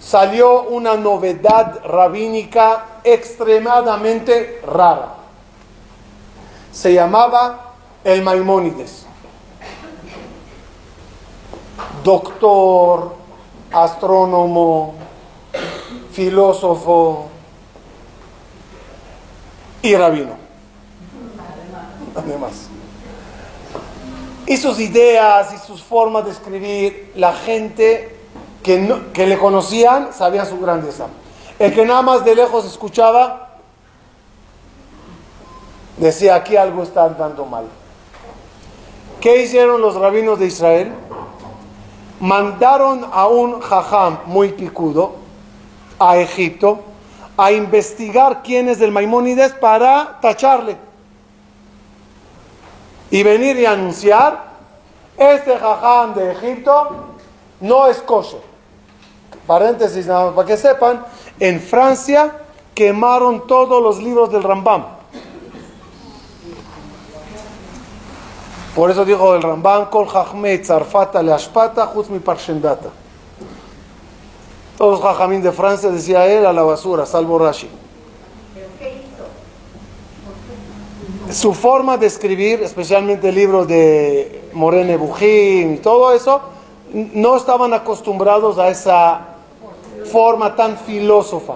salió 0.05 0.63
una 0.63 0.95
novedad 0.95 1.83
rabínica 1.83 2.99
extremadamente 3.03 4.61
rara. 4.65 5.15
Se 6.71 6.93
llamaba 6.93 7.73
el 8.03 8.21
Maimónides. 8.21 9.07
Doctor, 12.03 13.15
astrónomo, 13.71 14.93
filósofo 16.11 17.29
y 19.81 19.95
rabino. 19.95 20.37
Además. 22.15 22.67
Y 24.45 24.57
sus 24.57 24.79
ideas 24.79 25.51
y 25.55 25.57
sus 25.65 25.81
formas 25.81 26.25
de 26.25 26.31
escribir, 26.31 27.11
la 27.15 27.33
gente 27.33 28.14
que, 28.65 29.27
le 29.27 29.37
conocían 29.37 30.11
sabían 30.11 30.47
su 30.47 30.59
grandeza. 30.59 31.05
El 31.59 31.71
que 31.73 31.85
nada 31.85 32.01
más 32.01 32.25
de 32.25 32.33
lejos 32.33 32.65
escuchaba, 32.65 33.49
decía, 35.97 36.33
aquí 36.33 36.57
algo 36.57 36.81
está 36.81 37.05
andando 37.05 37.45
mal. 37.45 37.65
¿Qué 39.21 39.43
hicieron 39.43 39.81
los 39.81 39.93
rabinos 39.95 40.39
de 40.39 40.47
Israel? 40.47 40.91
Mandaron 42.19 43.05
a 43.13 43.27
un 43.27 43.61
jajam 43.61 44.17
muy 44.25 44.49
picudo 44.53 45.13
a 45.99 46.17
Egipto 46.17 46.79
a 47.37 47.51
investigar 47.51 48.41
quién 48.41 48.67
es 48.67 48.81
el 48.81 48.91
Maimónides 48.91 49.53
para 49.53 50.17
tacharle. 50.21 50.75
Y 53.11 53.21
venir 53.21 53.57
y 53.57 53.65
anunciar, 53.67 54.43
este 55.17 55.55
jajam 55.55 56.15
de 56.15 56.31
Egipto 56.31 57.05
no 57.61 57.85
es 57.87 58.01
kosher 58.01 58.54
paréntesis 59.45 60.07
para 60.07 60.45
que 60.45 60.57
sepan, 60.57 61.05
en 61.39 61.59
Francia 61.59 62.33
quemaron 62.73 63.47
todos 63.47 63.81
los 63.81 64.01
libros 64.01 64.31
del 64.31 64.43
Rambam. 64.43 64.85
Por 68.75 68.91
eso 68.91 69.05
dijo 69.05 69.33
el 69.35 69.41
Rambam, 69.41 69.89
Kol 69.89 70.07
Zarfata 70.63 71.23
le 71.23 71.31
Ashpata, 71.31 71.91
mi 72.09 72.19
Parshendata. 72.19 72.89
Todos 74.77 75.01
los 75.01 75.43
de 75.43 75.51
Francia 75.53 75.89
decía 75.89 76.25
él 76.25 76.45
a 76.45 76.51
la 76.51 76.63
basura, 76.63 77.05
salvo 77.05 77.39
Rashi. 77.39 77.69
Su 81.31 81.53
forma 81.53 81.97
de 81.97 82.07
escribir, 82.07 82.61
especialmente 82.61 83.29
el 83.29 83.35
libro 83.35 83.65
de 83.65 84.49
Morene 84.53 84.97
Bujín 84.97 85.75
y 85.75 85.77
todo 85.77 86.13
eso, 86.13 86.41
no 86.93 87.37
estaban 87.37 87.73
acostumbrados 87.73 88.57
a 88.57 88.67
esa 88.67 89.34
forma 90.11 90.55
tan 90.55 90.77
filósofa. 90.77 91.55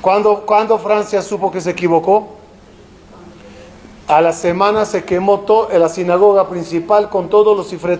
Cuando, 0.00 0.42
cuando 0.46 0.78
Francia 0.78 1.22
supo 1.22 1.50
que 1.50 1.60
se 1.60 1.70
equivocó, 1.70 2.28
a 4.08 4.20
la 4.20 4.32
semana 4.32 4.84
se 4.84 5.04
quemó 5.04 5.40
todo, 5.40 5.70
en 5.70 5.80
la 5.80 5.88
sinagoga 5.88 6.48
principal 6.48 7.08
con 7.08 7.28
todos 7.28 7.56
los 7.56 7.68
cifre 7.68 7.98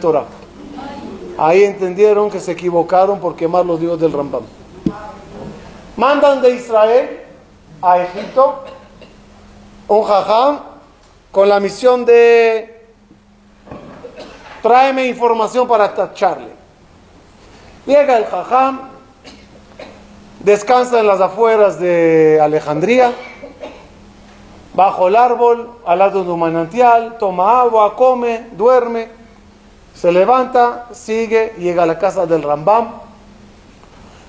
Ahí 1.39 1.65
entendieron 1.65 2.31
que 2.31 2.41
se 2.41 2.53
equivocaron 2.53 3.19
por 3.19 3.35
quemar 3.35 3.65
los 3.65 3.81
dios 3.81 3.99
del 3.99 4.13
Rambam. 4.13 4.43
Mandan 5.97 6.43
de 6.43 6.51
Israel 6.55 7.21
a 7.81 7.99
Egipto 8.01 8.65
un 9.89 10.03
jajam 10.05 10.61
con 11.31 11.49
la 11.49 11.61
misión 11.61 12.05
de 12.05 12.87
tráeme 14.63 15.07
información 15.07 15.67
para 15.67 15.93
tacharle. 15.95 16.62
Llega 17.85 18.17
el 18.17 18.27
jajam, 18.27 18.81
descansa 20.39 21.01
en 21.01 21.07
las 21.09 21.21
afueras 21.21 21.81
de 21.81 22.39
Alejandría, 22.41 23.13
bajo 24.73 25.09
el 25.09 25.17
árbol, 25.17 25.69
al 25.85 25.99
lado 25.99 26.23
de 26.23 26.31
un 26.31 26.39
manantial, 26.39 27.17
toma 27.19 27.61
agua, 27.61 27.97
come, 27.97 28.47
duerme, 28.53 29.09
se 29.95 30.13
levanta, 30.13 30.87
sigue, 30.93 31.55
llega 31.59 31.83
a 31.83 31.87
la 31.87 31.99
casa 31.99 32.25
del 32.25 32.45
Rambam, 32.45 32.93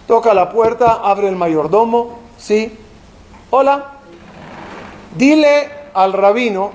toca 0.07 0.33
la 0.33 0.49
puerta, 0.49 1.01
abre 1.03 1.27
el 1.27 1.35
mayordomo, 1.35 2.19
sí, 2.39 2.75
hola, 3.51 3.91
dile 5.15 5.69
al 5.93 6.13
rabino 6.13 6.71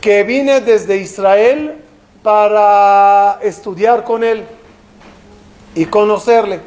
que 0.00 0.24
vine 0.24 0.62
desde 0.62 0.96
Israel 0.96 1.84
para 2.22 3.38
estudiar 3.42 4.04
con 4.04 4.24
él 4.24 4.44
y 5.74 5.86
conocerle. 5.86 6.60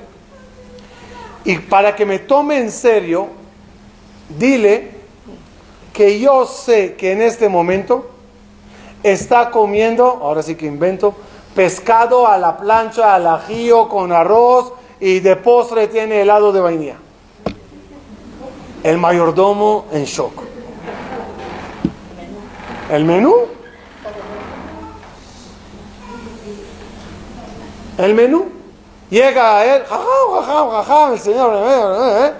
Y 1.46 1.58
para 1.58 1.96
que 1.96 2.06
me 2.06 2.20
tome 2.20 2.58
en 2.58 2.72
serio, 2.72 3.28
dile 4.30 4.92
que 5.92 6.20
yo 6.20 6.46
sé 6.46 6.96
que 6.96 7.12
en 7.12 7.22
este 7.22 7.50
momento 7.50 8.10
está 9.04 9.52
comiendo, 9.52 10.06
ahora 10.06 10.42
sí 10.42 10.56
que 10.56 10.66
invento, 10.66 11.14
pescado 11.54 12.28
a 12.28 12.38
la 12.38 12.58
plancha, 12.58 13.14
al 13.14 13.28
ajío 13.28 13.90
con 13.90 14.12
arroz 14.12 14.74
y 15.00 15.20
de 15.20 15.36
postre 15.36 15.88
tiene 15.88 16.22
helado 16.22 16.52
de 16.52 16.62
vainilla. 16.62 16.96
El 18.84 18.98
mayordomo 18.98 19.86
en 19.92 20.06
shock. 20.06 20.34
¿El 22.90 23.06
menú? 23.06 23.36
El 27.98 28.14
menú. 28.14 28.64
Llega 29.10 29.60
a 29.60 29.76
él, 29.76 29.84
el 31.14 31.20
señor, 31.20 31.54
eh, 31.54 31.68
eh, 31.68 32.26
eh, 32.26 32.34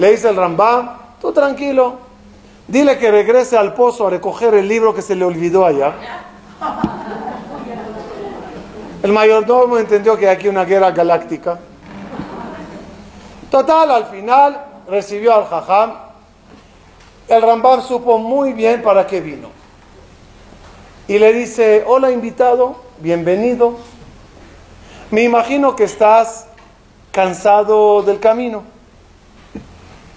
le 0.00 0.10
dice 0.10 0.28
el 0.28 0.34
Rambam, 0.34 0.90
tú 1.20 1.30
tranquilo, 1.32 1.94
dile 2.66 2.98
que 2.98 3.08
regrese 3.08 3.56
al 3.56 3.72
pozo 3.74 4.08
a 4.08 4.10
recoger 4.10 4.54
el 4.54 4.66
libro 4.66 4.92
que 4.92 5.02
se 5.02 5.14
le 5.14 5.24
olvidó 5.24 5.64
allá. 5.64 5.94
El 9.00 9.12
mayordomo 9.12 9.78
entendió 9.78 10.16
que 10.16 10.28
hay 10.28 10.34
aquí 10.34 10.48
una 10.48 10.64
guerra 10.64 10.90
galáctica. 10.90 11.60
Total, 13.48 13.88
al 13.92 14.06
final 14.06 14.60
recibió 14.88 15.34
al 15.36 15.46
jajam. 15.46 15.92
El 17.28 17.42
Rambam 17.42 17.80
supo 17.80 18.18
muy 18.18 18.54
bien 18.54 18.82
para 18.82 19.06
qué 19.06 19.20
vino. 19.20 19.50
Y 21.06 21.20
le 21.20 21.32
dice, 21.32 21.84
hola 21.86 22.10
invitado, 22.10 22.74
bienvenido. 22.98 23.76
Me 25.10 25.22
imagino 25.22 25.74
que 25.74 25.84
estás 25.84 26.44
cansado 27.12 28.02
del 28.02 28.20
camino. 28.20 28.62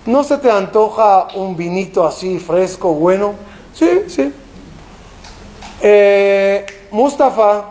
¿No 0.06 0.22
se 0.26 0.38
te 0.38 0.52
antoja 0.52 1.28
un 1.34 1.56
vinito 1.56 2.06
así 2.06 2.40
fresco, 2.40 2.94
bueno? 2.94 3.36
Sí, 3.74 4.04
sí. 4.08 4.34
Eh, 5.82 6.66
Mustafa, 6.92 7.64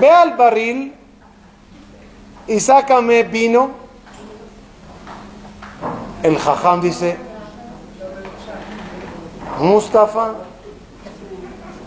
ve 0.00 0.10
al 0.10 0.36
barril 0.36 0.92
y 2.48 2.58
sácame 2.58 3.22
vino. 3.22 3.70
El 6.24 6.36
jajam 6.36 6.80
dice, 6.80 7.16
Mustafa, 9.60 10.34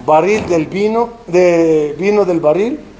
barril 0.05 0.47
del 0.47 0.67
vino, 0.67 1.09
de 1.27 1.97
vino 1.99 2.23
del 2.23 2.39
barril. 2.39 2.92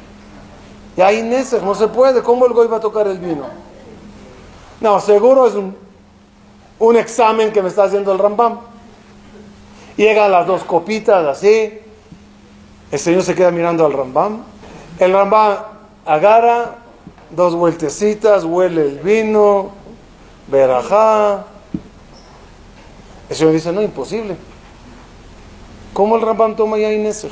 Y 0.96 1.02
ahí 1.02 1.22
Neser, 1.24 1.64
no 1.64 1.74
se 1.74 1.88
puede, 1.88 2.22
¿cómo 2.22 2.46
el 2.46 2.54
goy 2.54 2.68
va 2.68 2.78
a 2.78 2.80
tocar 2.80 3.08
el 3.08 3.18
vino? 3.18 3.46
No, 4.80 5.00
seguro 5.00 5.48
es 5.48 5.56
un, 5.56 5.76
examen 6.98 7.52
que 7.52 7.62
me 7.62 7.70
está 7.70 7.86
haciendo 7.86 8.12
el 8.12 8.20
Rambam. 8.20 8.60
Llegan 9.96 10.32
las 10.32 10.46
dos 10.46 10.64
copitas 10.64 11.26
así, 11.26 11.80
el 12.92 13.00
Señor 13.00 13.24
se 13.24 13.34
queda 13.34 13.52
mirando 13.52 13.86
al 13.86 13.94
Rambam. 13.94 14.44
El 15.00 15.14
Rambam 15.14 15.58
agarra 16.06 16.76
dos 17.32 17.56
vueltecitas, 17.56 18.44
huele 18.44 18.82
el 18.82 19.00
vino, 19.00 19.72
verajá. 20.48 21.46
El 23.30 23.36
Señor 23.36 23.54
dice, 23.54 23.72
no, 23.72 23.82
imposible. 23.82 24.36
¿Cómo 25.94 26.18
el 26.18 26.22
Rambam 26.22 26.56
toma 26.56 26.78
ya 26.78 26.92
Ineser? 26.92 27.32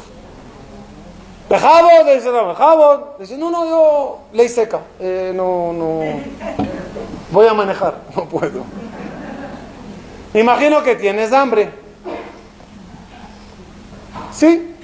Bejabot, 1.51 2.05
dice. 2.05 2.31
Dice, 3.19 3.37
no, 3.37 3.51
no, 3.51 3.65
yo, 3.65 4.19
ley 4.31 4.47
seca. 4.47 4.79
Eh, 5.01 5.33
no, 5.35 5.73
no. 5.73 5.99
Voy 7.29 7.47
a 7.47 7.53
manejar. 7.53 7.95
No 8.15 8.25
puedo. 8.25 8.63
Me 10.33 10.39
imagino 10.39 10.81
que 10.81 10.95
tienes 10.95 11.33
hambre. 11.33 11.69
¿Sí? 14.31 14.75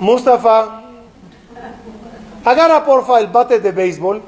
Mustafa, 0.00 0.82
agarra 2.44 2.84
porfa 2.84 3.20
el 3.20 3.28
bate 3.28 3.60
de 3.60 3.70
béisbol. 3.70 4.22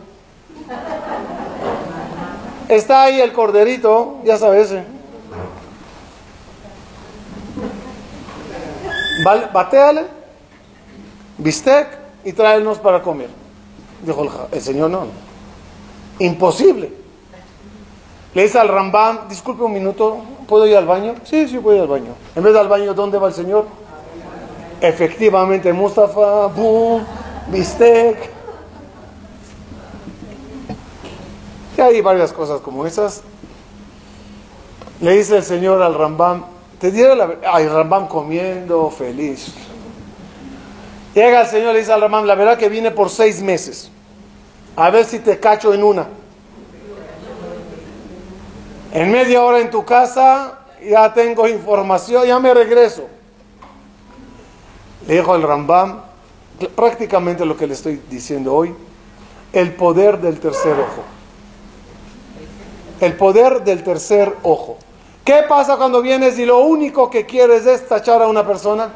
Está 2.68 3.02
ahí 3.02 3.20
el 3.20 3.32
corderito, 3.32 4.18
ya 4.22 4.38
sabes. 4.38 4.70
Eh. 4.70 4.84
Bateale, 9.52 10.21
bistec 11.42 11.88
y 12.24 12.32
tráenos 12.32 12.78
para 12.78 13.02
comer. 13.02 13.28
Dijo 14.04 14.48
el, 14.50 14.60
señor, 14.60 14.90
no, 14.90 15.06
imposible. 16.18 16.92
Le 18.34 18.42
dice 18.42 18.58
al 18.58 18.68
Rambam, 18.68 19.28
disculpe 19.28 19.62
un 19.62 19.72
minuto, 19.72 20.18
¿puedo 20.48 20.66
ir 20.66 20.76
al 20.76 20.86
baño? 20.86 21.14
Sí, 21.24 21.46
sí, 21.46 21.58
puedo 21.58 21.76
ir 21.76 21.82
al 21.82 21.88
baño. 21.88 22.14
En 22.34 22.42
vez 22.42 22.54
de 22.54 22.60
al 22.60 22.68
baño, 22.68 22.94
¿dónde 22.94 23.18
va 23.18 23.28
el 23.28 23.34
señor? 23.34 23.66
Efectivamente, 24.80 25.72
Mustafa, 25.72 26.46
boom, 26.46 27.04
bistec. 27.48 28.30
Y 31.76 31.80
hay 31.80 32.00
varias 32.00 32.32
cosas 32.32 32.60
como 32.60 32.86
esas. 32.86 33.22
Le 35.00 35.12
dice 35.12 35.36
el 35.36 35.42
señor 35.42 35.82
al 35.82 35.94
Rambam, 35.94 36.44
te 36.80 36.90
diera 36.90 37.14
la 37.14 37.34
Ay, 37.46 37.68
Rambam 37.68 38.08
comiendo, 38.08 38.90
feliz. 38.90 39.52
Llega 41.14 41.42
el 41.42 41.46
Señor 41.46 41.70
y 41.70 41.72
le 41.74 41.78
dice 41.80 41.92
al 41.92 42.00
Rambam, 42.00 42.24
la 42.24 42.34
verdad 42.34 42.56
que 42.56 42.68
viene 42.68 42.90
por 42.90 43.10
seis 43.10 43.42
meses. 43.42 43.90
A 44.76 44.90
ver 44.90 45.04
si 45.04 45.18
te 45.18 45.38
cacho 45.38 45.74
en 45.74 45.84
una. 45.84 46.06
En 48.92 49.10
media 49.10 49.42
hora 49.42 49.58
en 49.58 49.70
tu 49.70 49.84
casa 49.84 50.58
ya 50.82 51.12
tengo 51.12 51.46
información, 51.48 52.26
ya 52.26 52.38
me 52.38 52.52
regreso. 52.54 53.06
Le 55.06 55.16
dijo 55.16 55.34
el 55.34 55.42
Rambam, 55.42 56.00
prácticamente 56.74 57.44
lo 57.44 57.56
que 57.56 57.66
le 57.66 57.74
estoy 57.74 58.00
diciendo 58.08 58.54
hoy, 58.54 58.74
el 59.52 59.74
poder 59.74 60.18
del 60.18 60.40
tercer 60.40 60.72
ojo. 60.72 61.02
El 63.00 63.14
poder 63.16 63.64
del 63.64 63.82
tercer 63.82 64.34
ojo. 64.42 64.78
¿Qué 65.24 65.44
pasa 65.48 65.76
cuando 65.76 66.00
vienes 66.02 66.38
y 66.38 66.46
lo 66.46 66.60
único 66.60 67.10
que 67.10 67.26
quieres 67.26 67.66
es 67.66 67.86
tachar 67.86 68.22
a 68.22 68.28
una 68.28 68.46
persona? 68.46 68.92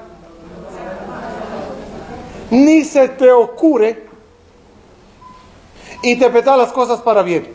Ni 2.51 2.85
se 2.85 3.09
te 3.09 3.31
ocurre 3.31 4.07
interpretar 6.03 6.57
las 6.57 6.73
cosas 6.73 7.01
para 7.01 7.23
bien. 7.23 7.53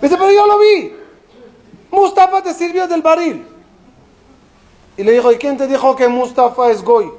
Dice, 0.00 0.16
pero 0.16 0.32
yo 0.32 0.46
lo 0.46 0.58
vi. 0.58 0.92
Mustafa 1.90 2.42
te 2.42 2.54
sirvió 2.54 2.86
del 2.86 3.02
barril. 3.02 3.46
Y 4.96 5.02
le 5.02 5.12
dijo, 5.12 5.32
¿y 5.32 5.36
quién 5.36 5.56
te 5.56 5.66
dijo 5.66 5.96
que 5.96 6.08
Mustafa 6.08 6.70
es 6.70 6.82
Goy? 6.82 7.10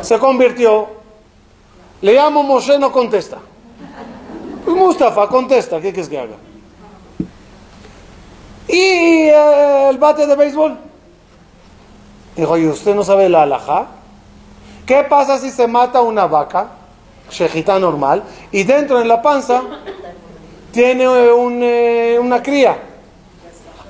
Se 0.00 0.18
convirtió. 0.18 0.88
Le 2.00 2.14
llamo 2.14 2.42
Moshe, 2.42 2.78
no 2.78 2.92
contesta. 2.92 3.38
Pues 4.64 4.76
Mustafa 4.76 5.28
contesta, 5.28 5.76
¿qué 5.80 5.92
quieres 5.92 6.08
que 6.08 6.18
haga? 6.18 6.36
¿Y 8.66 8.80
eh, 9.28 9.88
el 9.90 9.98
bate 9.98 10.26
de 10.26 10.34
béisbol? 10.34 10.78
Dijo, 12.36 12.58
¿y 12.58 12.66
usted 12.66 12.94
no 12.94 13.04
sabe 13.04 13.28
la 13.28 13.42
alhaja? 13.42 13.86
¿Qué 14.86 15.04
pasa 15.04 15.38
si 15.38 15.50
se 15.50 15.66
mata 15.66 16.00
una 16.02 16.26
vaca, 16.26 16.68
shejita 17.30 17.78
normal, 17.78 18.22
y 18.50 18.64
dentro 18.64 19.00
en 19.00 19.08
la 19.08 19.22
panza 19.22 19.62
tiene 20.72 21.04
eh, 21.04 22.18
una 22.18 22.42
cría? 22.42 22.78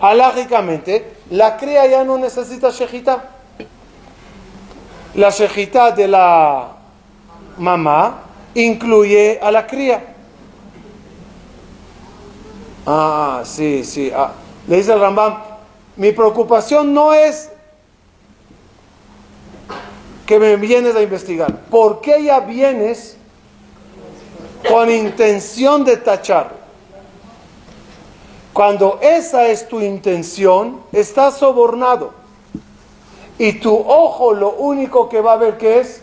Alágicamente, 0.01 1.15
la 1.31 1.57
cría 1.57 1.87
ya 1.87 2.05
no 2.05 2.19
necesita 2.19 2.71
shejita. 2.71 3.31
La 5.15 5.31
shejita 5.31 5.93
de 5.93 6.09
la 6.09 6.69
mamá 7.57 8.23
incluye 8.55 9.41
a 9.43 9.51
la 9.51 9.67
cría. 9.67 10.15
Ah, 12.87 13.41
sí, 13.45 13.85
sí. 13.85 14.13
Ah. 14.15 14.33
Le 14.67 14.77
dice 14.77 14.93
el 14.93 15.01
Rambam, 15.01 15.39
mi 15.97 16.13
preocupación 16.13 16.93
no 16.93 17.15
es 17.15 17.51
que 20.27 20.39
me 20.39 20.57
vienes 20.57 20.97
a 20.97 21.03
investigar. 21.03 21.61
¿Por 21.71 22.01
qué 22.01 22.25
ya 22.25 22.41
vienes 22.41 23.17
con 24.69 24.91
intención 24.91 25.85
de 25.85 25.97
tachar? 25.97 26.53
Cuando 28.53 28.99
esa 29.03 29.49
es 29.49 29.69
tu 29.69 29.81
intención, 29.81 30.81
estás 30.93 31.39
sobornado. 31.39 32.13
Y 33.39 33.55
tu 33.55 33.75
ojo 33.75 34.33
lo 34.33 34.53
único 34.53 35.09
que 35.09 35.21
va 35.21 35.33
a 35.33 35.37
ver 35.37 35.59
que 35.59 35.81
es 35.81 36.03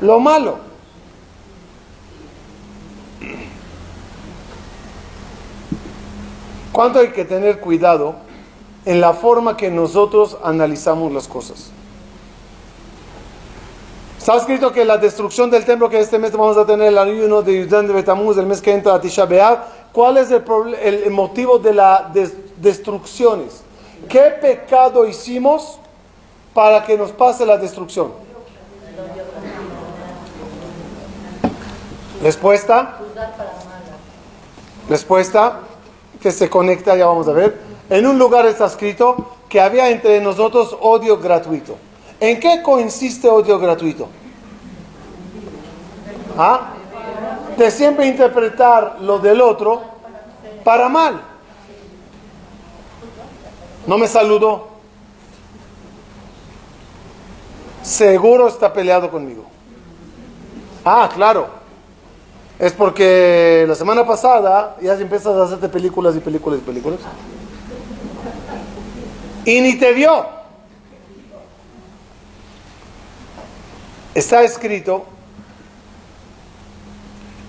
lo 0.00 0.18
malo. 0.18 0.58
¿Cuánto 6.72 6.98
hay 6.98 7.08
que 7.08 7.24
tener 7.24 7.60
cuidado 7.60 8.26
en 8.86 9.00
la 9.00 9.12
forma 9.12 9.56
que 9.56 9.68
nosotros 9.68 10.38
analizamos 10.42 11.12
las 11.12 11.28
cosas. 11.28 11.70
Está 14.26 14.38
escrito 14.38 14.72
que 14.72 14.84
la 14.84 14.96
destrucción 14.96 15.52
del 15.52 15.64
templo 15.64 15.88
que 15.88 16.00
este 16.00 16.18
mes 16.18 16.32
vamos 16.32 16.56
a 16.56 16.66
tener 16.66 16.88
el 16.88 16.98
ayuno 16.98 17.42
de 17.42 17.60
Yudán 17.60 17.86
de 17.86 17.92
Betamuz, 17.92 18.36
el 18.36 18.46
mes 18.46 18.60
que 18.60 18.72
entra 18.72 18.92
a 18.92 19.00
Tisha 19.00 19.24
B'Av, 19.24 19.58
¿cuál 19.92 20.16
es 20.16 20.32
el, 20.32 20.42
el 20.74 21.10
motivo 21.12 21.60
de 21.60 21.72
las 21.72 22.06
destrucciones? 22.56 23.62
¿Qué 24.08 24.22
pecado 24.40 25.06
hicimos 25.06 25.78
para 26.52 26.82
que 26.82 26.98
nos 26.98 27.12
pase 27.12 27.46
la 27.46 27.56
destrucción? 27.56 28.10
Respuesta. 32.20 32.98
Respuesta 34.88 35.60
que 36.20 36.32
se 36.32 36.50
conecta, 36.50 36.96
ya 36.96 37.06
vamos 37.06 37.28
a 37.28 37.32
ver. 37.32 37.60
En 37.88 38.04
un 38.08 38.18
lugar 38.18 38.44
está 38.46 38.66
escrito 38.66 39.36
que 39.48 39.60
había 39.60 39.88
entre 39.88 40.20
nosotros 40.20 40.76
odio 40.80 41.16
gratuito. 41.18 41.76
¿En 42.20 42.40
qué 42.40 42.62
consiste 42.62 43.28
odio 43.28 43.58
gratuito? 43.58 44.08
¿Ah? 46.38 46.72
De 47.56 47.70
siempre 47.70 48.06
interpretar 48.06 48.98
lo 49.00 49.18
del 49.18 49.40
otro 49.40 49.82
para 50.64 50.88
mal. 50.88 51.20
No 53.86 53.98
me 53.98 54.08
saludó. 54.08 54.68
Seguro 57.82 58.48
está 58.48 58.72
peleado 58.72 59.10
conmigo. 59.10 59.44
Ah, 60.84 61.08
claro. 61.14 61.48
Es 62.58 62.72
porque 62.72 63.64
la 63.68 63.74
semana 63.74 64.06
pasada 64.06 64.76
ya 64.80 64.94
empiezas 64.94 65.36
a 65.36 65.44
hacerte 65.44 65.68
películas 65.68 66.16
y 66.16 66.20
películas 66.20 66.60
y 66.60 66.62
películas. 66.62 67.00
Y 69.44 69.60
ni 69.60 69.78
te 69.78 69.92
vio. 69.92 70.35
Está 74.16 74.42
escrito 74.44 75.04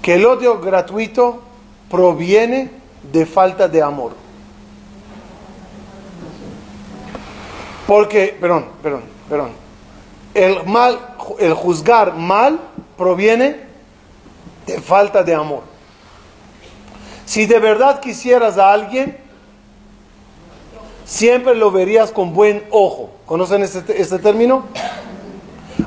que 0.01 0.15
el 0.15 0.25
odio 0.25 0.59
gratuito 0.59 1.41
proviene 1.89 2.69
de 3.09 3.25
falta 3.25 3.69
de 3.69 3.81
amor. 3.81 4.11
Porque, 7.87 8.35
perdón, 8.37 8.65
perdón, 8.83 9.03
perdón. 9.29 9.51
El 10.33 10.65
mal, 10.65 11.15
el 11.39 11.53
juzgar 11.53 12.15
mal 12.15 12.59
proviene 12.97 13.61
de 14.65 14.81
falta 14.81 15.23
de 15.23 15.35
amor. 15.35 15.63
Si 17.25 17.45
de 17.45 17.59
verdad 17.59 18.01
quisieras 18.01 18.57
a 18.57 18.73
alguien, 18.73 19.17
siempre 21.05 21.55
lo 21.55 21.71
verías 21.71 22.11
con 22.11 22.33
buen 22.33 22.65
ojo. 22.71 23.11
¿Conocen 23.25 23.63
este, 23.63 24.01
este 24.01 24.19
término? 24.19 24.65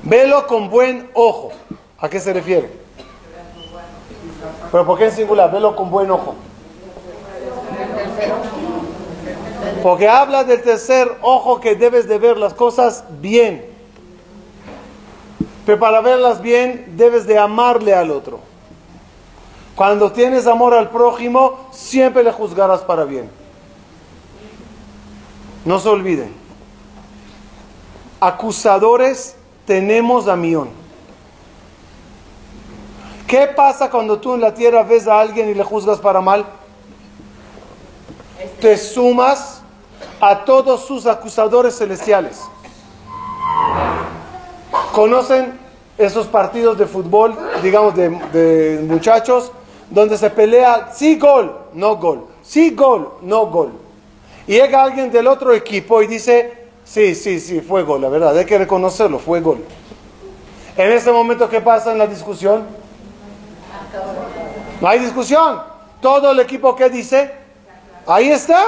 Velo 0.02 0.46
con 0.46 0.70
buen 0.70 1.10
ojo. 1.14 1.52
¿A 1.98 2.08
qué 2.08 2.20
se 2.20 2.32
refiere? 2.32 2.70
¿Pero 4.70 4.86
por 4.86 4.98
qué 4.98 5.06
en 5.06 5.12
singular? 5.12 5.50
Velo 5.50 5.74
con 5.76 5.90
buen 5.90 6.10
ojo. 6.10 6.34
Porque 9.82 10.08
habla 10.08 10.44
del 10.44 10.62
tercer 10.62 11.10
ojo 11.22 11.60
que 11.60 11.74
debes 11.74 12.08
de 12.08 12.18
ver 12.18 12.36
las 12.36 12.54
cosas 12.54 13.04
bien. 13.20 13.64
Pero 15.66 15.78
para 15.78 16.00
verlas 16.00 16.40
bien 16.40 16.94
debes 16.96 17.26
de 17.26 17.38
amarle 17.38 17.94
al 17.94 18.10
otro. 18.10 18.40
Cuando 19.74 20.12
tienes 20.12 20.46
amor 20.46 20.74
al 20.74 20.90
prójimo, 20.90 21.68
siempre 21.72 22.22
le 22.22 22.32
juzgarás 22.32 22.80
para 22.80 23.04
bien. 23.04 23.30
No 25.64 25.78
se 25.78 25.88
olviden. 25.88 26.34
Acusadores 28.20 29.36
tenemos 29.70 30.26
a 30.26 30.34
millón. 30.34 30.68
¿Qué 33.28 33.46
pasa 33.46 33.88
cuando 33.88 34.18
tú 34.18 34.34
en 34.34 34.40
la 34.40 34.52
tierra 34.52 34.82
ves 34.82 35.06
a 35.06 35.20
alguien 35.20 35.48
y 35.48 35.54
le 35.54 35.62
juzgas 35.62 36.00
para 36.00 36.20
mal? 36.20 36.44
Te 38.60 38.76
sumas 38.76 39.62
a 40.20 40.44
todos 40.44 40.84
sus 40.86 41.06
acusadores 41.06 41.78
celestiales. 41.78 42.40
¿Conocen 44.92 45.56
esos 45.96 46.26
partidos 46.26 46.76
de 46.76 46.86
fútbol, 46.86 47.38
digamos, 47.62 47.94
de, 47.94 48.84
muchachos, 48.88 49.52
donde 49.88 50.18
se 50.18 50.30
pelea 50.30 50.90
sí 50.92 51.16
gol, 51.16 51.56
no 51.74 51.94
gol, 51.94 52.26
sí 52.42 52.70
gol, 52.70 53.12
no 53.22 53.46
gol? 53.46 53.70
Y 54.48 54.54
llega 54.54 54.82
alguien 54.82 55.12
del 55.12 55.28
otro 55.28 55.54
equipo 55.54 56.02
y 56.02 56.08
dice, 56.08 56.59
sí, 56.90 57.14
sí, 57.14 57.38
sí, 57.38 57.60
fue 57.60 57.84
gol, 57.84 58.00
la 58.00 58.08
verdad, 58.08 58.36
hay 58.36 58.44
que 58.44 58.58
reconocerlo, 58.58 59.18
fue 59.18 59.40
gol. 59.40 59.64
En 60.76 60.92
ese 60.92 61.12
momento, 61.12 61.48
¿qué 61.48 61.60
pasa 61.60 61.92
en 61.92 61.98
la 61.98 62.06
discusión? 62.06 62.64
No 64.80 64.88
hay 64.88 64.98
discusión. 64.98 65.60
Todo 66.00 66.32
el 66.32 66.40
equipo 66.40 66.74
que 66.74 66.88
dice, 66.88 67.32
ahí 68.06 68.30
está. 68.30 68.64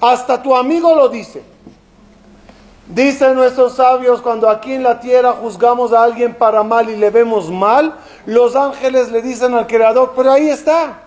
Hasta 0.00 0.42
tu 0.42 0.54
amigo 0.54 0.94
lo 0.94 1.08
dice. 1.08 1.42
Dicen 2.88 3.34
nuestros 3.34 3.74
sabios, 3.74 4.22
cuando 4.22 4.48
aquí 4.48 4.74
en 4.74 4.84
la 4.84 5.00
tierra 5.00 5.32
juzgamos 5.32 5.92
a 5.92 6.04
alguien 6.04 6.34
para 6.34 6.62
mal 6.62 6.88
y 6.88 6.96
le 6.96 7.10
vemos 7.10 7.50
mal, 7.50 7.96
los 8.26 8.54
ángeles 8.54 9.10
le 9.10 9.22
dicen 9.22 9.54
al 9.54 9.66
Creador, 9.66 10.12
pero 10.14 10.30
ahí 10.30 10.48
está. 10.48 11.00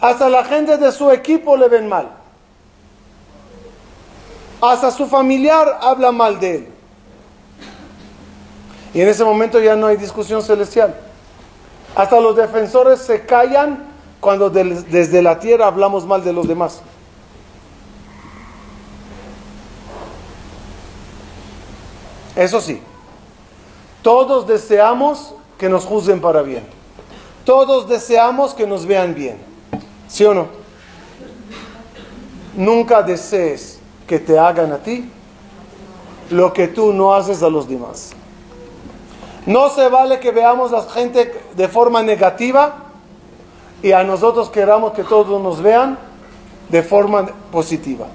Hasta 0.00 0.28
la 0.28 0.44
gente 0.44 0.78
de 0.78 0.92
su 0.92 1.10
equipo 1.10 1.56
le 1.56 1.68
ven 1.68 1.88
mal. 1.88 2.23
Hasta 4.70 4.90
su 4.90 5.06
familiar 5.06 5.78
habla 5.82 6.10
mal 6.10 6.40
de 6.40 6.54
él. 6.56 6.68
Y 8.94 9.00
en 9.02 9.08
ese 9.08 9.22
momento 9.22 9.60
ya 9.60 9.76
no 9.76 9.88
hay 9.88 9.98
discusión 9.98 10.42
celestial. 10.42 10.94
Hasta 11.94 12.18
los 12.18 12.34
defensores 12.34 13.00
se 13.00 13.26
callan 13.26 13.84
cuando 14.20 14.48
desde 14.48 15.20
la 15.20 15.38
tierra 15.38 15.66
hablamos 15.66 16.06
mal 16.06 16.24
de 16.24 16.32
los 16.32 16.48
demás. 16.48 16.80
Eso 22.34 22.58
sí, 22.62 22.80
todos 24.00 24.46
deseamos 24.46 25.34
que 25.58 25.68
nos 25.68 25.84
juzguen 25.84 26.22
para 26.22 26.40
bien. 26.40 26.64
Todos 27.44 27.86
deseamos 27.86 28.54
que 28.54 28.66
nos 28.66 28.86
vean 28.86 29.14
bien. 29.14 29.36
¿Sí 30.08 30.24
o 30.24 30.32
no? 30.32 30.48
Nunca 32.56 33.02
desees 33.02 33.73
que 34.06 34.18
te 34.18 34.38
hagan 34.38 34.72
a 34.72 34.78
ti 34.78 35.10
lo 36.30 36.52
que 36.52 36.68
tú 36.68 36.92
no 36.92 37.14
haces 37.14 37.42
a 37.42 37.48
los 37.48 37.68
demás. 37.68 38.12
No 39.46 39.68
se 39.70 39.88
vale 39.88 40.20
que 40.20 40.30
veamos 40.30 40.72
a 40.72 40.76
la 40.76 40.90
gente 40.90 41.42
de 41.54 41.68
forma 41.68 42.02
negativa 42.02 42.76
y 43.82 43.92
a 43.92 44.02
nosotros 44.02 44.48
queramos 44.48 44.92
que 44.94 45.04
todos 45.04 45.40
nos 45.42 45.60
vean 45.60 45.98
de 46.70 46.82
forma 46.82 47.26
positiva. 47.52 48.06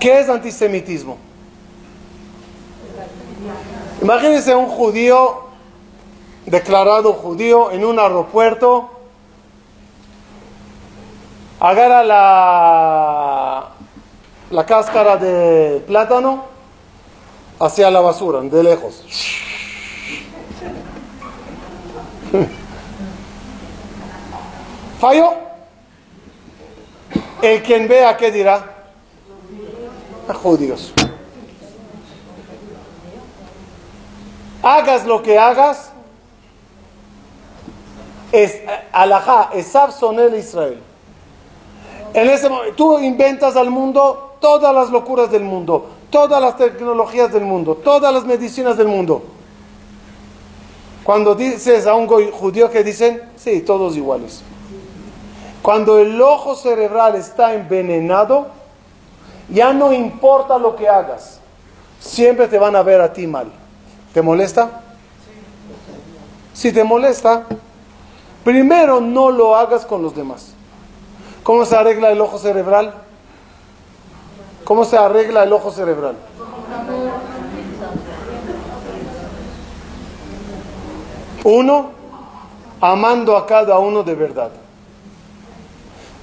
¿Qué 0.00 0.20
es 0.20 0.28
antisemitismo? 0.28 1.18
Imagínense 4.00 4.54
un 4.54 4.66
judío, 4.66 5.44
declarado 6.46 7.12
judío, 7.12 7.70
en 7.70 7.84
un 7.84 7.98
aeropuerto, 7.98 8.90
agarra 11.60 12.04
la, 12.04 13.73
la 14.54 14.64
cáscara 14.64 15.16
de 15.16 15.82
plátano 15.84 16.44
hacia 17.58 17.90
la 17.90 17.98
basura, 18.00 18.40
de 18.40 18.62
lejos. 18.62 19.02
¿Fallo? 25.00 25.32
El 27.42 27.62
quien 27.64 27.88
vea, 27.88 28.16
¿qué 28.16 28.30
dirá? 28.30 28.64
Judíos. 30.40 30.94
hagas 34.62 35.04
lo 35.04 35.20
que 35.20 35.36
hagas, 35.36 35.90
es 38.30 38.60
alajá, 38.92 39.50
es 39.52 39.74
el 39.74 40.36
Israel. 40.36 40.80
En 42.14 42.30
ese 42.30 42.48
momento, 42.48 42.76
tú 42.76 42.98
inventas 43.00 43.56
al 43.56 43.70
mundo 43.70 44.33
todas 44.44 44.74
las 44.74 44.90
locuras 44.90 45.30
del 45.30 45.42
mundo, 45.42 45.86
todas 46.10 46.38
las 46.38 46.58
tecnologías 46.58 47.32
del 47.32 47.44
mundo, 47.44 47.76
todas 47.76 48.12
las 48.12 48.26
medicinas 48.26 48.76
del 48.76 48.88
mundo. 48.88 49.22
Cuando 51.02 51.34
dices 51.34 51.86
a 51.86 51.94
un 51.94 52.06
judío 52.30 52.70
que 52.70 52.84
dicen, 52.84 53.22
sí, 53.36 53.62
todos 53.62 53.96
iguales. 53.96 54.42
Cuando 55.62 55.98
el 55.98 56.20
ojo 56.20 56.56
cerebral 56.56 57.14
está 57.14 57.54
envenenado, 57.54 58.48
ya 59.48 59.72
no 59.72 59.94
importa 59.94 60.58
lo 60.58 60.76
que 60.76 60.90
hagas, 60.90 61.40
siempre 61.98 62.46
te 62.46 62.58
van 62.58 62.76
a 62.76 62.82
ver 62.82 63.00
a 63.00 63.14
ti 63.14 63.26
mal. 63.26 63.50
¿Te 64.12 64.20
molesta? 64.20 64.82
Si 66.52 66.70
te 66.70 66.84
molesta, 66.84 67.46
primero 68.44 69.00
no 69.00 69.30
lo 69.30 69.56
hagas 69.56 69.86
con 69.86 70.02
los 70.02 70.14
demás. 70.14 70.52
¿Cómo 71.42 71.64
se 71.64 71.74
arregla 71.76 72.10
el 72.10 72.20
ojo 72.20 72.36
cerebral? 72.36 73.03
¿Cómo 74.64 74.84
se 74.84 74.96
arregla 74.96 75.44
el 75.44 75.52
ojo 75.52 75.70
cerebral? 75.70 76.16
Uno, 81.44 81.90
amando 82.80 83.36
a 83.36 83.46
cada 83.46 83.78
uno 83.78 84.02
de 84.02 84.14
verdad. 84.14 84.50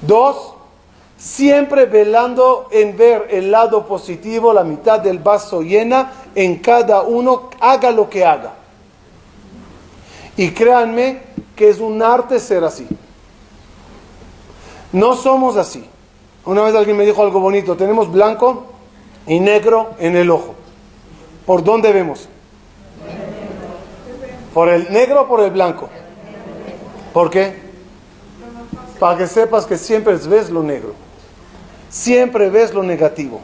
Dos, 0.01 0.53
siempre 1.15 1.85
velando 1.85 2.67
en 2.71 2.97
ver 2.97 3.27
el 3.29 3.51
lado 3.51 3.85
positivo, 3.85 4.51
la 4.51 4.63
mitad 4.63 4.99
del 4.99 5.19
vaso 5.19 5.61
llena, 5.61 6.11
en 6.33 6.57
cada 6.57 7.03
uno, 7.03 7.51
haga 7.59 7.91
lo 7.91 8.09
que 8.09 8.25
haga. 8.25 8.53
Y 10.35 10.49
créanme 10.49 11.21
que 11.55 11.69
es 11.69 11.79
un 11.79 12.01
arte 12.01 12.39
ser 12.39 12.63
así. 12.63 12.87
No 14.91 15.15
somos 15.15 15.55
así. 15.57 15.87
Una 16.45 16.63
vez 16.63 16.75
alguien 16.75 16.97
me 16.97 17.05
dijo 17.05 17.21
algo 17.21 17.39
bonito, 17.39 17.75
tenemos 17.75 18.11
blanco 18.11 18.65
y 19.27 19.39
negro 19.39 19.91
en 19.99 20.15
el 20.15 20.31
ojo. 20.31 20.55
¿Por 21.45 21.63
dónde 21.63 21.91
vemos? 21.91 22.27
¿Por 24.53 24.69
el 24.69 24.91
negro 24.91 25.21
o 25.21 25.27
por 25.27 25.41
el 25.41 25.51
blanco? 25.51 25.89
¿Por 27.13 27.29
qué? 27.29 27.55
Para 28.99 29.17
que 29.17 29.27
sepas 29.27 29.65
que 29.65 29.77
siempre 29.77 30.15
ves 30.15 30.49
lo 30.49 30.63
negro. 30.63 30.93
Siempre 31.89 32.49
ves 32.49 32.73
lo 32.73 32.83
negativo. 32.83 33.39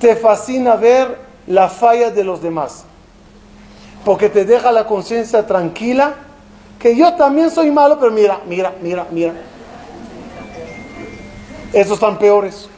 Te 0.00 0.14
fascina 0.14 0.76
ver 0.76 1.18
la 1.46 1.68
falla 1.68 2.10
de 2.10 2.22
los 2.22 2.40
demás. 2.40 2.84
Porque 4.04 4.28
te 4.28 4.44
deja 4.44 4.72
la 4.72 4.86
conciencia 4.86 5.46
tranquila 5.46 6.14
que 6.78 6.96
yo 6.96 7.14
también 7.14 7.50
soy 7.50 7.70
malo, 7.70 7.98
pero 7.98 8.12
mira, 8.12 8.40
mira, 8.46 8.74
mira, 8.80 9.06
mira. 9.10 9.34
Esos 11.72 11.94
están 11.94 12.18
peores. 12.18 12.68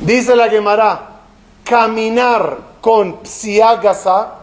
Dice 0.00 0.34
la 0.34 0.48
Gemara, 0.50 1.20
caminar 1.62 2.58
con 2.80 3.22
psiagasa, 3.22 4.34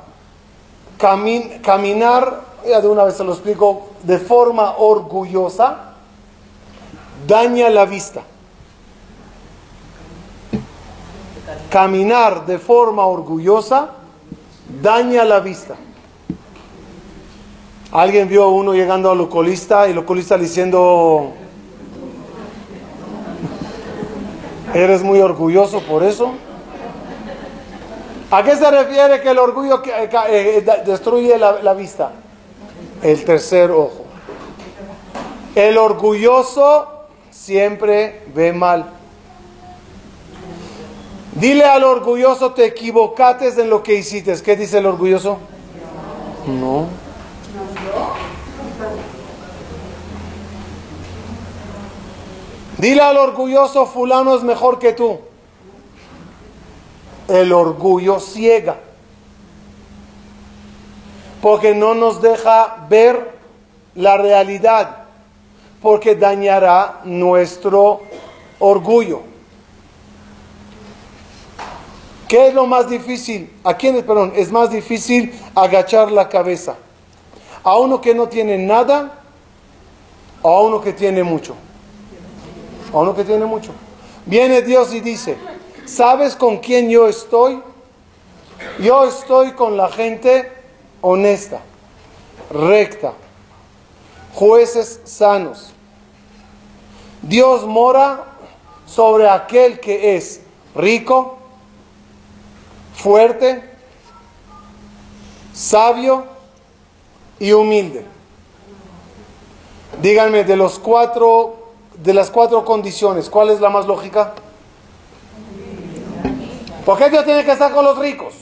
caminar, 0.97 2.41
ya 2.65 2.81
de 2.81 2.87
una 2.87 3.03
vez 3.03 3.17
se 3.17 3.23
lo 3.23 3.33
explico, 3.33 3.89
de 4.01 4.17
forma 4.17 4.77
orgullosa, 4.77 5.95
daña 7.27 7.69
la 7.69 7.85
vista. 7.85 8.23
Caminar 11.69 12.45
de 12.45 12.57
forma 12.57 13.05
orgullosa 13.05 14.00
daña 14.81 15.25
la 15.25 15.39
vista. 15.39 15.75
Alguien 17.91 18.29
vio 18.29 18.43
a 18.43 18.47
uno 18.47 18.73
llegando 18.73 19.11
al 19.11 19.19
oculista 19.19 19.87
y 19.87 19.91
el 19.91 19.97
oculista 19.97 20.37
diciendo, 20.37 21.33
¿eres 24.73 25.03
muy 25.03 25.19
orgulloso 25.19 25.81
por 25.81 26.03
eso? 26.03 26.33
¿A 28.31 28.43
qué 28.43 28.55
se 28.55 28.71
refiere 28.71 29.19
que 29.19 29.31
el 29.31 29.39
orgullo 29.39 29.83
eh, 29.83 30.09
eh, 30.29 30.65
destruye 30.85 31.37
la, 31.37 31.61
la 31.61 31.73
vista? 31.73 32.11
El 33.03 33.25
tercer 33.25 33.71
ojo. 33.71 34.05
El 35.53 35.77
orgulloso 35.77 36.87
siempre 37.29 38.23
ve 38.33 38.53
mal. 38.53 39.00
Dile 41.41 41.65
al 41.65 41.83
orgulloso, 41.83 42.51
te 42.51 42.65
equivocates 42.65 43.57
en 43.57 43.67
lo 43.67 43.81
que 43.81 43.95
hiciste. 43.95 44.39
¿Qué 44.43 44.55
dice 44.55 44.77
el 44.77 44.85
orgulloso? 44.85 45.39
No. 46.45 46.85
Dile 52.77 53.01
al 53.01 53.17
orgulloso, 53.17 53.87
fulano 53.87 54.35
es 54.35 54.43
mejor 54.43 54.77
que 54.77 54.93
tú. 54.93 55.17
El 57.27 57.51
orgullo 57.51 58.19
ciega. 58.19 58.75
Porque 61.41 61.73
no 61.73 61.95
nos 61.95 62.21
deja 62.21 62.85
ver 62.87 63.31
la 63.95 64.15
realidad. 64.15 65.05
Porque 65.81 66.13
dañará 66.13 66.99
nuestro 67.03 68.01
orgullo. 68.59 69.30
¿Qué 72.31 72.47
es 72.47 72.53
lo 72.53 72.65
más 72.65 72.89
difícil? 72.89 73.51
¿A 73.61 73.73
quién, 73.73 74.01
perdón, 74.05 74.31
es 74.37 74.53
más 74.53 74.71
difícil 74.71 75.37
agachar 75.53 76.09
la 76.13 76.29
cabeza? 76.29 76.77
¿A 77.61 77.77
uno 77.77 77.99
que 77.99 78.15
no 78.15 78.29
tiene 78.29 78.57
nada 78.57 79.19
o 80.41 80.49
a 80.49 80.61
uno 80.61 80.79
que 80.79 80.93
tiene 80.93 81.23
mucho? 81.23 81.57
A 82.93 82.99
uno 82.99 83.13
que 83.13 83.25
tiene 83.25 83.43
mucho. 83.43 83.73
Viene 84.25 84.61
Dios 84.61 84.93
y 84.93 85.01
dice, 85.01 85.35
¿sabes 85.83 86.37
con 86.37 86.59
quién 86.59 86.89
yo 86.89 87.05
estoy? 87.09 87.61
Yo 88.79 89.03
estoy 89.03 89.51
con 89.51 89.75
la 89.75 89.89
gente 89.89 90.49
honesta, 91.01 91.59
recta, 92.49 93.11
jueces 94.33 95.01
sanos. 95.03 95.73
Dios 97.21 97.65
mora 97.65 98.23
sobre 98.85 99.27
aquel 99.27 99.81
que 99.81 100.15
es 100.15 100.39
rico, 100.73 101.40
fuerte, 103.01 103.63
sabio 105.53 106.25
y 107.39 107.51
humilde. 107.51 108.05
Díganme 110.01 110.43
de 110.43 110.55
los 110.55 110.79
cuatro 110.79 111.57
de 112.03 112.13
las 112.13 112.31
cuatro 112.31 112.65
condiciones, 112.65 113.29
¿cuál 113.29 113.49
es 113.49 113.59
la 113.59 113.69
más 113.69 113.85
lógica? 113.85 114.33
¿Por 116.85 116.97
qué 116.97 117.09
Dios 117.09 117.25
tiene 117.25 117.45
que 117.45 117.51
estar 117.51 117.71
con 117.71 117.85
los 117.85 117.97
ricos? 117.97 118.33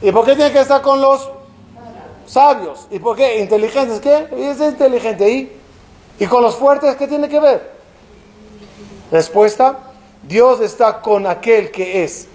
¿Y 0.00 0.10
por 0.10 0.24
qué 0.24 0.34
tiene 0.34 0.50
que 0.50 0.60
estar 0.60 0.82
con 0.82 1.00
los 1.00 1.30
sabios? 2.26 2.88
¿Y 2.90 2.98
por 2.98 3.16
qué? 3.16 3.38
¿Inteligentes? 3.38 4.00
¿Qué? 4.00 4.26
Es 4.36 4.60
inteligente 4.60 5.24
ahí. 5.24 5.60
¿Y 6.18 6.26
con 6.26 6.42
los 6.42 6.56
fuertes 6.56 6.96
qué 6.96 7.06
tiene 7.06 7.28
que 7.28 7.38
ver? 7.38 7.70
Respuesta, 9.12 9.78
Dios 10.24 10.60
está 10.60 11.00
con 11.00 11.26
aquel 11.26 11.70
que 11.70 12.02
es 12.02 12.26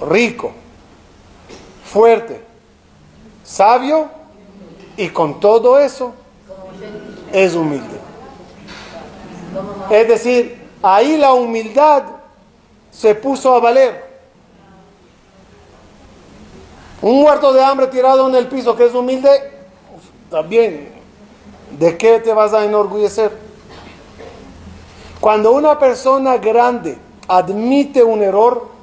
rico, 0.00 0.52
fuerte, 1.84 2.40
sabio 3.44 4.08
y 4.96 5.08
con 5.08 5.40
todo 5.40 5.78
eso 5.78 6.12
es 7.32 7.54
humilde. 7.54 7.98
Es 9.90 10.08
decir, 10.08 10.68
ahí 10.82 11.16
la 11.16 11.32
humildad 11.32 12.04
se 12.90 13.14
puso 13.14 13.54
a 13.54 13.60
valer. 13.60 14.04
Un 17.02 17.20
muerto 17.20 17.52
de 17.52 17.62
hambre 17.62 17.86
tirado 17.88 18.28
en 18.28 18.34
el 18.34 18.46
piso 18.46 18.74
que 18.74 18.86
es 18.86 18.94
humilde, 18.94 19.28
también, 20.30 20.88
¿de 21.78 21.98
qué 21.98 22.18
te 22.18 22.32
vas 22.32 22.54
a 22.54 22.64
enorgullecer? 22.64 23.30
Cuando 25.20 25.52
una 25.52 25.78
persona 25.78 26.38
grande 26.38 26.98
admite 27.28 28.02
un 28.02 28.22
error, 28.22 28.73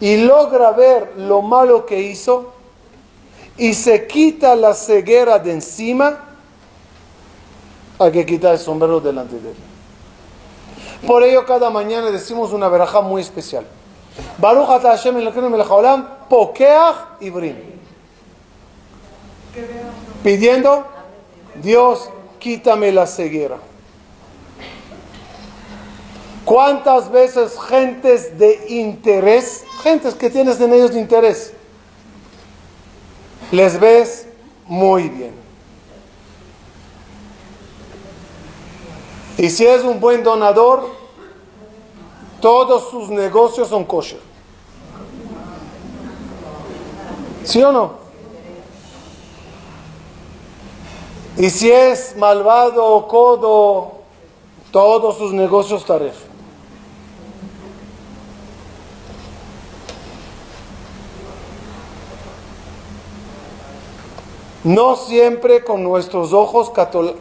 y 0.00 0.16
logra 0.18 0.72
ver 0.72 1.14
lo 1.16 1.42
malo 1.42 1.86
que 1.86 2.00
hizo 2.00 2.52
y 3.56 3.74
se 3.74 4.06
quita 4.06 4.54
la 4.54 4.74
ceguera 4.74 5.38
de 5.38 5.52
encima, 5.52 6.18
hay 7.98 8.12
que 8.12 8.24
quitar 8.24 8.52
el 8.52 8.60
sombrero 8.60 9.00
delante 9.00 9.40
de 9.40 9.50
él. 9.50 9.56
Por 11.06 11.22
ello 11.22 11.44
cada 11.44 11.70
mañana 11.70 12.10
decimos 12.10 12.52
una 12.52 12.68
verajá 12.68 13.00
muy 13.00 13.22
especial. 13.22 13.64
Baruch 14.38 14.70
ata 14.70 14.90
Hashem 14.90 15.16
pokeach 16.28 16.96
ibrim. 17.20 17.56
Pidiendo, 20.22 20.84
Dios, 21.62 22.10
quítame 22.38 22.92
la 22.92 23.06
ceguera. 23.06 23.56
¿Cuántas 26.48 27.10
veces 27.10 27.60
gentes 27.60 28.38
de 28.38 28.64
interés, 28.70 29.64
gentes 29.82 30.14
que 30.14 30.30
tienes 30.30 30.58
en 30.58 30.72
ellos 30.72 30.94
de 30.94 31.00
interés, 31.00 31.52
les 33.50 33.78
ves 33.78 34.26
muy 34.64 35.10
bien? 35.10 35.34
Y 39.36 39.50
si 39.50 39.66
es 39.66 39.84
un 39.84 40.00
buen 40.00 40.24
donador, 40.24 40.88
todos 42.40 42.88
sus 42.92 43.10
negocios 43.10 43.68
son 43.68 43.84
kosher. 43.84 44.20
¿Sí 47.44 47.62
o 47.62 47.70
no? 47.70 47.92
Y 51.36 51.50
si 51.50 51.70
es 51.70 52.16
malvado 52.16 52.86
o 52.86 53.06
codo, 53.06 53.92
todos 54.70 55.18
sus 55.18 55.34
negocios 55.34 55.84
taref. 55.84 56.27
No 64.68 64.96
siempre 64.96 65.64
con 65.64 65.82
nuestros 65.82 66.34
ojos 66.34 66.70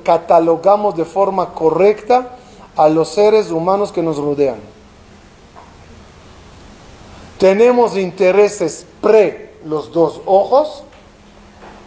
catalogamos 0.03 0.97
de 0.97 1.05
forma 1.05 1.53
correcta 1.53 2.35
a 2.75 2.89
los 2.89 3.07
seres 3.07 3.51
humanos 3.51 3.93
que 3.93 4.03
nos 4.03 4.17
rodean. 4.17 4.57
Tenemos 7.37 7.95
intereses 7.95 8.85
pre 8.99 9.53
los 9.63 9.93
dos 9.93 10.19
ojos 10.25 10.83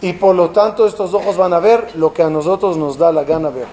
y 0.00 0.14
por 0.14 0.34
lo 0.34 0.48
tanto 0.48 0.86
estos 0.86 1.12
ojos 1.12 1.36
van 1.36 1.52
a 1.52 1.58
ver 1.58 1.90
lo 1.94 2.14
que 2.14 2.22
a 2.22 2.30
nosotros 2.30 2.78
nos 2.78 2.96
da 2.96 3.12
la 3.12 3.24
gana 3.24 3.50
ver. 3.50 3.68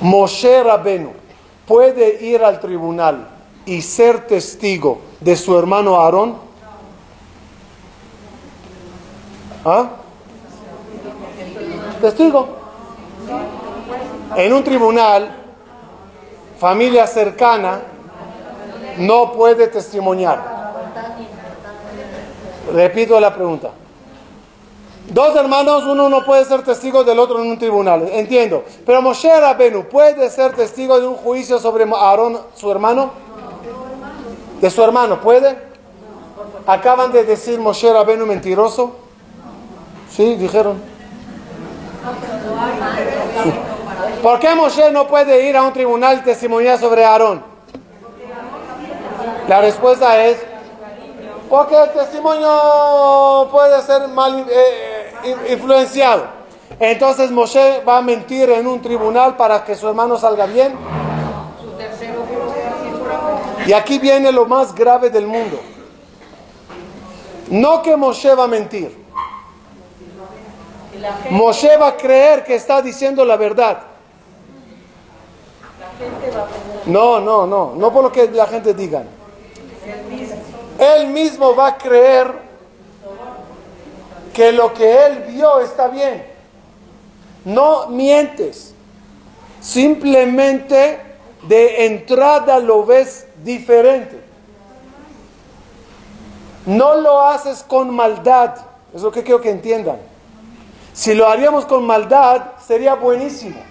Moshe 0.00 0.62
Rabenu 0.62 1.10
puede 1.66 2.24
ir 2.24 2.42
al 2.42 2.60
tribunal 2.60 3.28
y 3.66 3.82
ser 3.82 4.26
testigo 4.26 5.00
de 5.20 5.36
su 5.36 5.58
hermano 5.58 6.00
Aarón. 6.00 6.51
¿Ah? 9.64 9.90
Testigo. 12.00 12.48
En 14.36 14.52
un 14.52 14.64
tribunal, 14.64 15.36
familia 16.58 17.06
cercana 17.06 17.80
no 18.98 19.32
puede 19.32 19.68
testimoniar. 19.68 20.62
Repito 22.72 23.20
la 23.20 23.34
pregunta. 23.34 23.70
Dos 25.08 25.36
hermanos, 25.36 25.84
uno 25.84 26.08
no 26.08 26.24
puede 26.24 26.44
ser 26.44 26.62
testigo 26.62 27.04
del 27.04 27.18
otro 27.18 27.40
en 27.42 27.50
un 27.50 27.58
tribunal. 27.58 28.08
Entiendo. 28.12 28.64
Pero 28.86 29.02
Moshe 29.02 29.40
Rabenu 29.40 29.84
puede 29.84 30.30
ser 30.30 30.54
testigo 30.54 30.98
de 30.98 31.06
un 31.06 31.16
juicio 31.16 31.58
sobre 31.58 31.84
Aarón, 31.84 32.38
su 32.54 32.70
hermano. 32.70 33.10
De 34.60 34.70
su 34.70 34.82
hermano, 34.82 35.20
¿puede? 35.20 35.58
Acaban 36.66 37.12
de 37.12 37.24
decir 37.24 37.58
Moshe 37.58 37.92
Rabenu 37.92 38.24
mentiroso. 38.26 39.01
Sí, 40.14 40.36
dijeron. 40.36 40.80
¿Por 44.22 44.38
qué 44.38 44.54
Moshe 44.54 44.90
no 44.90 45.06
puede 45.06 45.48
ir 45.48 45.56
a 45.56 45.62
un 45.62 45.72
tribunal 45.72 46.18
y 46.18 46.22
testimoniar 46.22 46.78
sobre 46.78 47.04
Aarón? 47.04 47.42
La 49.48 49.60
respuesta 49.60 50.24
es 50.24 50.38
porque 51.48 51.76
el 51.76 51.90
testimonio 51.90 53.48
puede 53.50 53.82
ser 53.82 54.08
mal 54.08 54.46
eh, 54.48 55.36
influenciado. 55.50 56.24
Entonces 56.78 57.30
Moshe 57.30 57.82
va 57.86 57.98
a 57.98 58.02
mentir 58.02 58.50
en 58.50 58.66
un 58.66 58.80
tribunal 58.80 59.36
para 59.36 59.64
que 59.64 59.74
su 59.74 59.88
hermano 59.88 60.18
salga 60.18 60.46
bien. 60.46 60.74
Y 63.66 63.72
aquí 63.72 63.98
viene 63.98 64.30
lo 64.30 64.46
más 64.46 64.74
grave 64.74 65.10
del 65.10 65.26
mundo. 65.26 65.58
No 67.50 67.82
que 67.82 67.96
Moshe 67.96 68.34
va 68.34 68.44
a 68.44 68.48
mentir. 68.48 69.01
Moshe 71.30 71.76
va 71.76 71.88
a 71.88 71.96
creer 71.96 72.44
que 72.44 72.54
está 72.54 72.82
diciendo 72.82 73.24
la 73.24 73.36
verdad. 73.36 73.82
No, 76.86 77.20
no, 77.20 77.46
no, 77.46 77.74
no 77.76 77.92
por 77.92 78.04
lo 78.04 78.12
que 78.12 78.30
la 78.30 78.46
gente 78.46 78.74
diga 78.74 79.04
él 80.82 81.08
mismo 81.08 81.54
va 81.54 81.68
a 81.68 81.78
creer 81.78 82.32
que 84.32 84.52
lo 84.52 84.72
que 84.72 85.06
él 85.06 85.24
vio 85.28 85.60
está 85.60 85.88
bien. 85.88 86.26
No 87.44 87.88
mientes. 87.88 88.74
Simplemente 89.60 91.00
de 91.42 91.86
entrada 91.86 92.58
lo 92.58 92.84
ves 92.84 93.26
diferente. 93.44 94.20
No 96.66 96.96
lo 96.96 97.22
haces 97.22 97.62
con 97.62 97.94
maldad. 97.94 98.54
Es 98.94 99.02
lo 99.02 99.12
que 99.12 99.22
quiero 99.22 99.40
que 99.40 99.50
entiendan. 99.50 99.98
Si 100.92 101.14
lo 101.14 101.28
haríamos 101.28 101.64
con 101.64 101.86
maldad, 101.86 102.52
sería 102.66 102.94
buenísimo. 102.94 103.62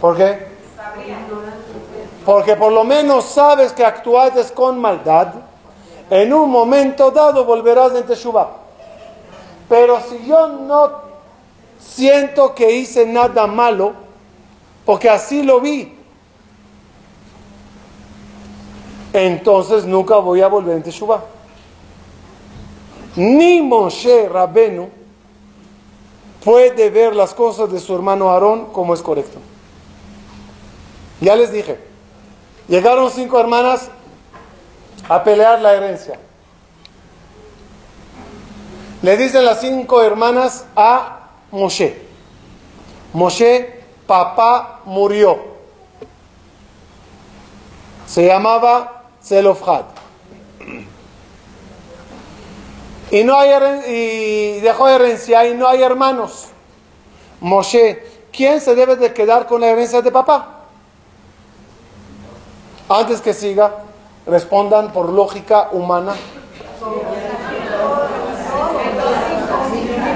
¿Por 0.00 0.16
qué? 0.16 0.56
porque 2.26 2.56
por 2.56 2.72
lo 2.72 2.82
menos 2.82 3.24
sabes 3.26 3.72
que 3.72 3.84
actuaste 3.84 4.52
con 4.52 4.80
maldad, 4.80 5.28
en 6.10 6.32
un 6.34 6.50
momento 6.50 7.12
dado 7.12 7.44
volverás 7.44 7.94
en 7.94 8.04
Teshuvah. 8.04 8.48
Pero 9.68 10.00
si 10.00 10.26
yo 10.26 10.48
no 10.48 10.90
siento 11.78 12.52
que 12.52 12.72
hice 12.72 13.06
nada 13.06 13.46
malo, 13.46 13.92
porque 14.84 15.08
así 15.08 15.44
lo 15.44 15.60
vi, 15.60 15.96
entonces 19.12 19.84
nunca 19.84 20.16
voy 20.16 20.42
a 20.42 20.48
volver 20.48 20.76
en 20.76 20.82
Teshuvah. 20.82 21.35
Ni 23.16 23.62
Moshe 23.62 24.28
Rabenu 24.28 24.88
puede 26.44 26.90
ver 26.90 27.16
las 27.16 27.34
cosas 27.34 27.72
de 27.72 27.80
su 27.80 27.94
hermano 27.94 28.30
Aarón 28.30 28.66
como 28.72 28.94
es 28.94 29.02
correcto. 29.02 29.38
Ya 31.20 31.34
les 31.34 31.50
dije, 31.50 31.78
Llegaron 32.68 33.10
cinco 33.10 33.38
hermanas 33.38 33.88
a 35.08 35.22
pelear 35.22 35.60
la 35.60 35.74
herencia. 35.74 36.18
Le 39.02 39.16
dicen 39.16 39.44
las 39.44 39.60
cinco 39.60 40.02
hermanas 40.02 40.64
a 40.74 41.28
Moshe. 41.52 42.06
Moshe, 43.12 43.84
papá 44.06 44.80
murió. 44.84 45.38
Se 48.06 48.26
llamaba 48.26 49.04
Zelofhad. 49.22 49.84
Y, 53.10 53.22
no 53.22 53.38
hay, 53.38 53.50
y 53.88 54.60
dejó 54.60 54.88
herencia 54.88 55.46
y 55.46 55.54
no 55.54 55.68
hay 55.68 55.82
hermanos. 55.82 56.46
Moshe, 57.40 58.02
¿quién 58.32 58.60
se 58.60 58.74
debe 58.74 58.96
de 58.96 59.12
quedar 59.12 59.46
con 59.46 59.60
la 59.60 59.68
herencia 59.68 60.02
de 60.02 60.10
papá? 60.10 60.64
Antes 62.88 63.20
que 63.20 63.32
siga, 63.32 63.74
respondan 64.26 64.92
por 64.92 65.08
lógica 65.10 65.68
humana. 65.72 66.14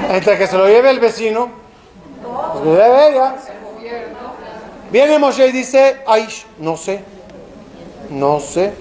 Entre 0.09 0.37
que 0.37 0.47
se 0.47 0.57
lo 0.57 0.67
lleve 0.67 0.89
el 0.89 0.99
vecino, 0.99 1.49
pues 2.53 2.65
lo 2.65 2.75
lleve 2.75 3.09
ella. 3.09 3.35
Viene 4.91 5.19
Moshe 5.19 5.47
y 5.47 5.51
dice, 5.53 6.01
ay, 6.05 6.27
no 6.57 6.75
sé, 6.75 7.01
no 8.09 8.41
sé. 8.41 8.73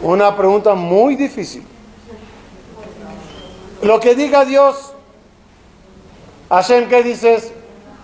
Una 0.00 0.34
pregunta 0.34 0.74
muy 0.74 1.14
difícil. 1.14 1.67
Lo 3.82 4.00
que 4.00 4.14
diga 4.14 4.44
Dios, 4.44 4.92
Hashem, 6.48 6.88
¿qué 6.88 7.02
dices? 7.02 7.52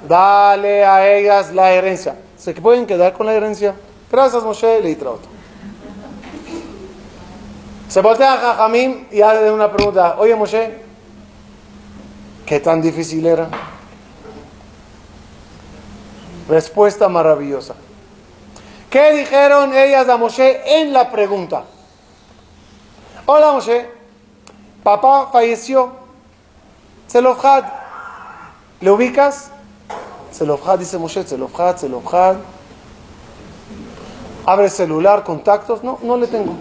Dale 0.09 0.85
a 0.85 1.09
ellas 1.16 1.53
la 1.53 1.72
herencia. 1.72 2.16
¿Se 2.37 2.53
pueden 2.53 2.87
quedar 2.87 3.12
con 3.14 3.27
la 3.27 3.35
herencia? 3.35 3.75
Gracias 4.11 4.43
Moshe, 4.43 4.81
le. 4.81 4.97
Se 7.89 8.01
voltea 8.01 8.35
a 8.35 8.37
Jajamim 8.37 9.07
y 9.11 9.20
hace 9.20 9.51
una 9.51 9.72
pregunta. 9.72 10.16
Oye 10.18 10.35
Moshe, 10.35 10.79
¿qué 12.47 12.61
tan 12.61 12.83
difícil 12.83 13.25
era? 13.27 13.49
Respuesta 16.49 17.09
maravillosa. 17.09 17.75
¿Qué 18.91 19.12
dijeron 19.14 19.75
ellas 19.75 20.09
a 20.09 20.16
Moshe 20.16 20.81
en 20.81 20.93
la 20.93 21.11
pregunta? 21.11 21.64
Hola 23.27 23.53
Moshe, 23.53 23.89
papá 24.85 25.30
falleció. 25.32 25.91
Zelofhad. 27.09 27.64
¿Le 28.80 28.91
ubicas? 28.91 29.51
Zelofhad 30.32 30.78
dice 30.78 30.99
Moshe, 30.99 31.24
Zelofhad, 31.24 31.78
Zelofhad. 31.78 32.37
Abre 34.47 34.68
celular, 34.68 35.24
contactos. 35.24 35.82
No, 35.82 35.99
no 36.03 36.16
le 36.16 36.28
tengo. 36.28 36.53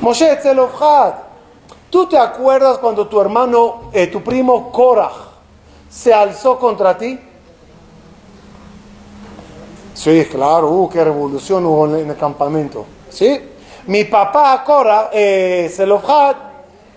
Moshe 0.00 0.36
Tzelofhad, 0.36 1.14
¿tú 1.90 2.06
te 2.06 2.16
acuerdas 2.16 2.78
cuando 2.78 3.08
tu 3.08 3.20
hermano, 3.20 3.90
eh, 3.92 4.06
tu 4.06 4.22
primo 4.22 4.70
Korah, 4.70 5.10
se 5.90 6.14
alzó 6.14 6.58
contra 6.58 6.96
ti? 6.96 7.18
Sí, 9.94 10.26
claro, 10.30 10.68
uh, 10.68 10.88
qué 10.88 11.02
revolución 11.02 11.66
hubo 11.66 11.86
en 11.96 12.08
el 12.08 12.16
campamento. 12.16 12.84
¿Sí? 13.10 13.40
Mi 13.86 14.04
papá 14.04 14.62
Korah, 14.64 15.10
eh, 15.12 15.70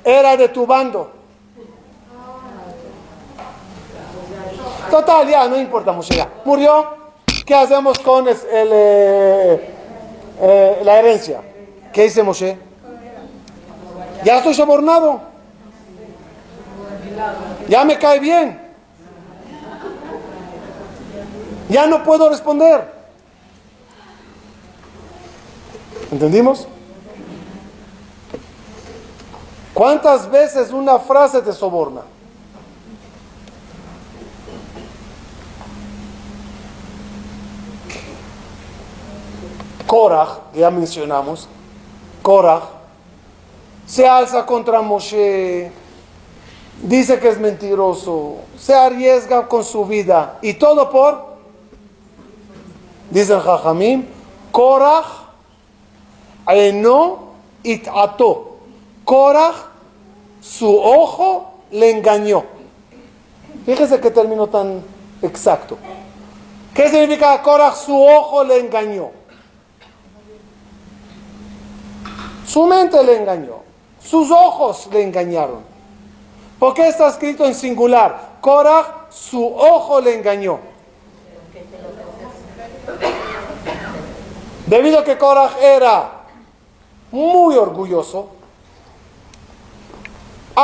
era 0.03 0.37
de 0.37 0.49
tu 0.49 0.65
bando. 0.65 1.11
Total, 4.89 5.27
ya, 5.27 5.47
no 5.47 5.59
importa, 5.59 5.91
Moshe, 5.91 6.25
Murió, 6.45 6.99
¿Qué 7.49 7.55
hacemos 7.55 7.97
con 7.97 8.27
el, 8.27 8.37
eh, 8.53 9.73
eh, 10.39 10.81
la 10.83 10.99
herencia? 10.99 11.41
¿Qué 11.91 12.03
dice 12.03 12.21
Moshe? 12.21 12.55
Ya 14.23 14.37
estoy 14.37 14.53
sobornado. 14.53 15.19
Ya 17.67 17.83
me 17.85 17.97
cae 17.97 18.19
bien. 18.19 18.61
Ya 21.69 21.87
no 21.87 22.03
puedo 22.03 22.29
responder. 22.29 22.93
¿Entendimos? 26.11 26.67
¿Cuántas 29.79 30.29
veces 30.29 30.71
una 30.71 30.99
frase 30.99 31.41
te 31.41 31.53
soborna? 31.53 32.01
Korach, 39.87 40.51
que 40.51 40.59
ya 40.59 40.69
mencionamos, 40.69 41.47
Korach, 42.21 42.63
se 43.87 44.05
alza 44.05 44.45
contra 44.45 44.81
Moshe, 44.81 45.71
dice 46.83 47.17
que 47.17 47.29
es 47.29 47.39
mentiroso, 47.39 48.35
se 48.57 48.75
arriesga 48.75 49.47
con 49.47 49.63
su 49.63 49.85
vida 49.85 50.39
y 50.41 50.55
todo 50.55 50.89
por, 50.89 51.37
dice 53.09 53.33
el 53.33 53.39
Jajamim, 53.39 54.05
Korach, 54.51 55.05
no 56.73 57.29
itato. 57.63 58.47
Korach, 59.09 59.68
su 60.41 60.77
ojo 60.79 61.53
le 61.71 61.91
engañó. 61.91 62.43
Fíjese 63.65 63.99
qué 63.99 64.11
término 64.11 64.47
tan 64.47 64.83
exacto. 65.21 65.77
¿Qué 66.73 66.89
significa 66.89 67.41
Korach? 67.41 67.75
Su 67.75 68.01
ojo 68.01 68.43
le 68.43 68.59
engañó. 68.59 69.11
Su 72.47 72.65
mente 72.65 73.03
le 73.03 73.17
engañó. 73.17 73.59
Sus 74.01 74.31
ojos 74.31 74.87
le 74.91 75.03
engañaron. 75.03 75.61
¿Por 76.57 76.73
qué 76.73 76.87
está 76.87 77.07
escrito 77.07 77.45
en 77.45 77.53
singular? 77.53 78.37
Korach, 78.41 79.11
su 79.11 79.45
ojo 79.45 80.01
le 80.01 80.15
engañó. 80.15 80.59
Debido 84.65 84.99
a 84.99 85.03
que 85.03 85.17
Korach 85.17 85.61
era 85.61 86.11
muy 87.11 87.55
orgulloso, 87.55 88.29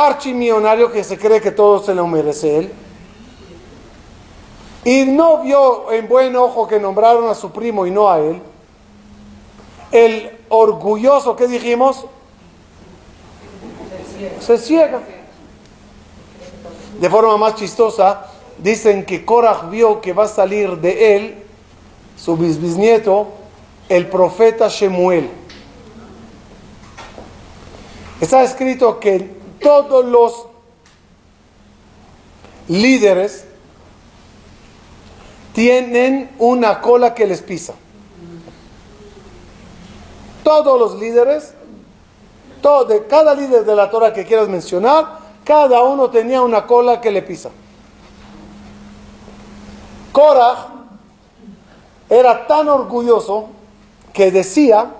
archimillonario 0.04 0.92
que 0.92 1.02
se 1.02 1.18
cree 1.18 1.40
que 1.40 1.50
todo 1.50 1.82
se 1.82 1.94
lo 1.94 2.06
merece 2.06 2.58
él, 2.58 2.72
y 4.84 5.04
no 5.04 5.42
vio 5.42 5.90
en 5.90 6.06
buen 6.06 6.36
ojo 6.36 6.68
que 6.68 6.78
nombraron 6.78 7.28
a 7.28 7.34
su 7.34 7.50
primo 7.50 7.86
y 7.86 7.90
no 7.90 8.08
a 8.08 8.20
él, 8.20 8.40
el 9.90 10.30
orgulloso 10.48 11.34
que 11.34 11.48
dijimos, 11.48 12.06
se 14.40 14.58
ciega. 14.58 15.00
De 17.00 17.10
forma 17.10 17.36
más 17.36 17.56
chistosa, 17.56 18.26
dicen 18.58 19.04
que 19.04 19.24
Korach 19.24 19.68
vio 19.68 20.00
que 20.00 20.12
va 20.12 20.24
a 20.24 20.28
salir 20.28 20.76
de 20.78 21.16
él, 21.16 21.44
su 22.16 22.36
bisnieto, 22.36 23.28
el 23.88 24.06
profeta 24.06 24.68
Shemuel. 24.68 25.28
Está 28.20 28.42
escrito 28.42 28.98
que 28.98 29.36
todos 29.66 30.04
los 30.04 30.46
líderes 32.68 33.46
tienen 35.52 36.30
una 36.38 36.80
cola 36.80 37.14
que 37.14 37.26
les 37.26 37.42
pisa. 37.42 37.74
Todos 40.44 40.78
los 40.78 41.00
líderes, 41.00 41.52
de 42.88 43.06
cada 43.08 43.34
líder 43.34 43.64
de 43.64 43.74
la 43.74 43.90
Torah 43.90 44.12
que 44.12 44.24
quieras 44.24 44.48
mencionar, 44.48 45.18
cada 45.42 45.82
uno 45.82 46.10
tenía 46.10 46.42
una 46.42 46.64
cola 46.64 47.00
que 47.00 47.10
le 47.10 47.22
pisa. 47.22 47.50
Korah 50.12 50.74
era 52.08 52.46
tan 52.46 52.68
orgulloso 52.68 53.48
que 54.12 54.30
decía, 54.30 54.92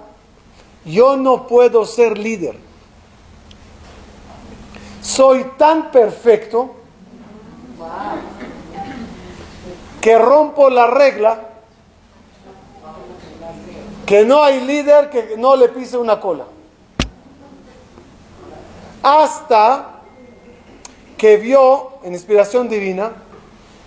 yo 0.84 1.16
no 1.16 1.46
puedo 1.46 1.86
ser 1.86 2.18
líder 2.18 2.65
soy 5.06 5.44
tan 5.56 5.92
perfecto 5.92 6.74
que 10.00 10.18
rompo 10.18 10.68
la 10.68 10.88
regla 10.88 11.40
que 14.04 14.24
no 14.24 14.42
hay 14.42 14.60
líder 14.62 15.08
que 15.10 15.36
no 15.36 15.54
le 15.54 15.68
pise 15.68 15.96
una 15.96 16.20
cola. 16.20 16.44
Hasta 19.02 20.00
que 21.16 21.36
vio 21.36 21.92
en 22.02 22.12
inspiración 22.12 22.68
divina 22.68 23.12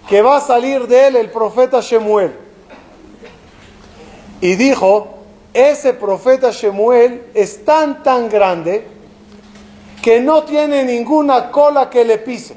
que 0.07 0.22
va 0.22 0.38
a 0.38 0.41
salir 0.41 0.88
de 0.88 1.07
él 1.07 1.15
el 1.17 1.30
profeta 1.30 1.82
Shemuel. 1.82 2.34
Y 4.39 4.55
dijo, 4.55 5.20
ese 5.53 5.93
profeta 5.93 6.51
Shemuel 6.51 7.26
es 7.34 7.65
tan 7.65 8.03
tan 8.03 8.30
grande 8.30 8.99
que 10.02 10.20
no 10.20 10.43
tiene 10.43 10.84
ninguna 10.84 11.52
cola 11.52 11.89
que 11.89 12.04
le 12.06 12.18
pise. 12.18 12.56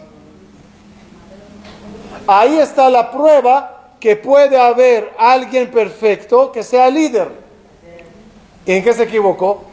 Ahí 2.26 2.59
está 2.59 2.88
la 2.88 3.11
prueba 3.11 3.90
que 3.99 4.16
puede 4.16 4.59
haber 4.59 5.12
alguien 5.18 5.70
perfecto 5.70 6.53
que 6.53 6.62
sea 6.62 6.88
líder. 6.90 7.30
¿Y 8.64 8.72
en 8.72 8.84
qué 8.84 8.93
se 8.93 9.05
equivocó? 9.05 9.64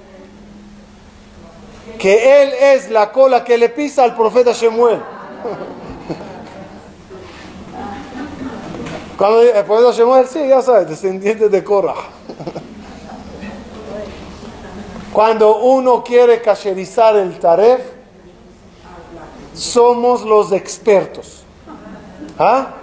Que 1.99 2.43
él 2.43 2.53
es 2.59 2.89
la 2.89 3.11
cola 3.11 3.43
que 3.43 3.57
le 3.57 3.69
pisa 3.69 4.03
al 4.03 4.15
profeta 4.15 4.51
Shemuel. 4.51 4.99
Cuando 9.17 9.41
el 9.41 9.65
profeta 9.65 9.91
Shemuel, 9.91 10.27
sí, 10.27 10.47
ya 10.47 10.61
sabes, 10.61 10.89
descendiente 10.89 11.49
de 11.49 11.63
Korah. 11.63 11.95
Cuando 15.13 15.57
uno 15.57 16.03
quiere 16.03 16.41
cacherizar 16.41 17.15
el 17.15 17.39
taref, 17.39 17.81
somos 19.53 20.23
los 20.23 20.51
expertos. 20.51 21.43
¿Ah? 22.37 22.75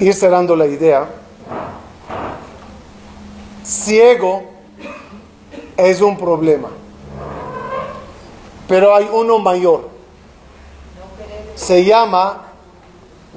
Ir 0.00 0.14
cerrando 0.14 0.54
la 0.54 0.66
idea. 0.66 1.08
Ciego 3.64 4.42
es 5.76 6.00
un 6.00 6.16
problema. 6.16 6.68
Pero 8.66 8.94
hay 8.94 9.08
uno 9.10 9.38
mayor. 9.38 9.88
Se 11.54 11.84
llama 11.84 12.42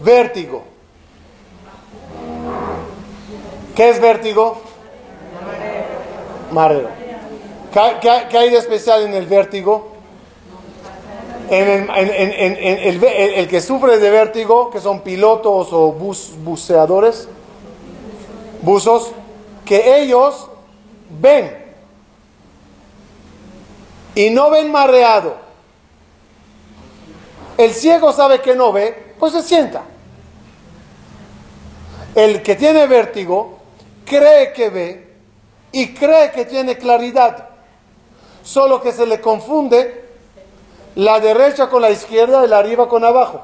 vértigo. 0.03 0.70
¿Qué 3.75 3.89
es 3.89 4.01
vértigo? 4.01 4.61
Mareo. 6.51 6.89
¿Qué, 7.71 8.37
hay 8.37 8.49
de 8.49 8.57
especial 8.57 9.03
en 9.03 9.13
el 9.13 9.27
vértigo? 9.27 9.91
El, 11.49 11.87
que 13.49 13.61
sufre 13.61 13.97
de 13.97 14.09
vértigo, 14.09 14.69
que 14.69 14.79
son 14.79 15.01
pilotos 15.01 15.69
o 15.71 15.91
buceadores, 15.91 17.27
buzos, 18.61 19.11
que 19.65 20.01
ellos 20.01 20.49
ven 21.09 21.57
y 24.15 24.29
no 24.29 24.49
ven 24.49 24.71
mareado. 24.71 25.35
El 27.57 27.73
ciego 27.73 28.11
sabe 28.11 28.41
que 28.41 28.55
no 28.55 28.73
ve, 28.73 29.15
pues 29.19 29.33
se 29.33 29.43
sienta. 29.43 29.83
El 32.15 32.41
que 32.41 32.55
tiene 32.55 32.87
vértigo 32.87 33.60
cree 34.05 34.53
que 34.53 34.69
ve 34.69 35.13
y 35.71 35.93
cree 35.93 36.31
que 36.31 36.45
tiene 36.45 36.77
claridad, 36.77 37.49
solo 38.43 38.81
que 38.81 38.91
se 38.91 39.05
le 39.05 39.21
confunde 39.21 40.09
la 40.95 41.19
derecha 41.19 41.69
con 41.69 41.81
la 41.81 41.89
izquierda 41.89 42.43
y 42.45 42.47
la 42.47 42.57
arriba 42.59 42.87
con 42.89 43.03
abajo. 43.03 43.41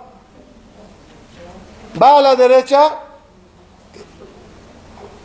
Va 2.02 2.18
a 2.18 2.22
la 2.22 2.36
derecha, 2.36 3.00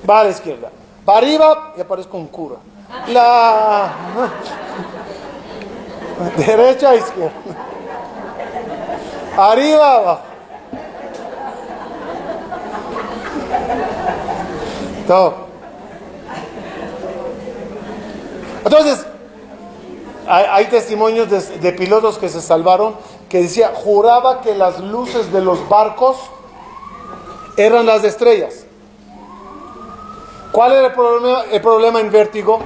va 0.08 0.20
a 0.20 0.24
la 0.24 0.30
izquierda. 0.30 0.70
Va 1.08 1.18
arriba 1.18 1.74
y 1.76 1.80
aparece 1.80 2.08
con 2.08 2.28
cura. 2.28 2.56
La 3.08 3.92
derecha, 6.36 6.94
izquierda. 6.94 7.32
Arriba, 9.36 9.94
abajo. 9.94 10.31
Entonces, 18.64 19.04
hay, 20.26 20.66
testimonios 20.66 21.28
de, 21.28 21.72
pilotos 21.72 22.18
que 22.18 22.28
se 22.28 22.40
salvaron 22.40 22.94
que 23.28 23.42
decía, 23.42 23.72
juraba 23.74 24.40
que 24.40 24.54
las 24.54 24.78
luces 24.80 25.32
de 25.32 25.40
los 25.40 25.68
barcos 25.68 26.18
eran 27.56 27.86
las 27.86 28.04
estrellas. 28.04 28.64
¿Cuál 30.52 30.72
era 30.72 30.86
el 30.88 30.92
problema, 30.92 31.42
el 31.50 31.60
problema 31.60 32.00
en 32.00 32.10
vértigo? 32.10 32.60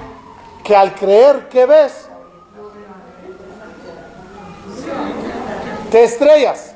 Que 0.64 0.74
al 0.74 0.94
creer 0.94 1.48
que 1.48 1.64
ves, 1.66 2.08
te 5.90 6.02
estrellas. 6.02 6.75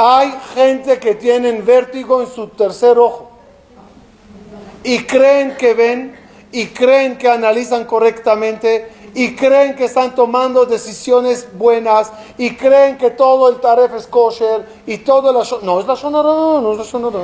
Hay 0.00 0.32
gente 0.54 1.00
que 1.00 1.16
tienen 1.16 1.66
vértigo 1.66 2.22
en 2.22 2.28
su 2.28 2.46
tercer 2.46 3.00
ojo 3.00 3.30
y 4.84 5.00
creen 5.00 5.56
que 5.56 5.74
ven 5.74 6.16
y 6.52 6.66
creen 6.66 7.18
que 7.18 7.28
analizan 7.28 7.84
correctamente 7.84 8.92
y 9.12 9.34
creen 9.34 9.74
que 9.74 9.86
están 9.86 10.14
tomando 10.14 10.66
decisiones 10.66 11.48
buenas 11.52 12.12
y 12.36 12.54
creen 12.54 12.96
que 12.96 13.10
todo 13.10 13.48
el 13.48 13.56
taref 13.56 13.92
es 13.94 14.06
kosher 14.06 14.68
y 14.86 14.98
todo 14.98 15.32
la 15.32 15.44
no 15.62 15.80
es 15.80 15.86
la 15.88 15.96
shonara, 15.96 16.60
no 16.60 16.72
es 16.74 16.78
la 16.78 16.84
shonara. 16.84 17.18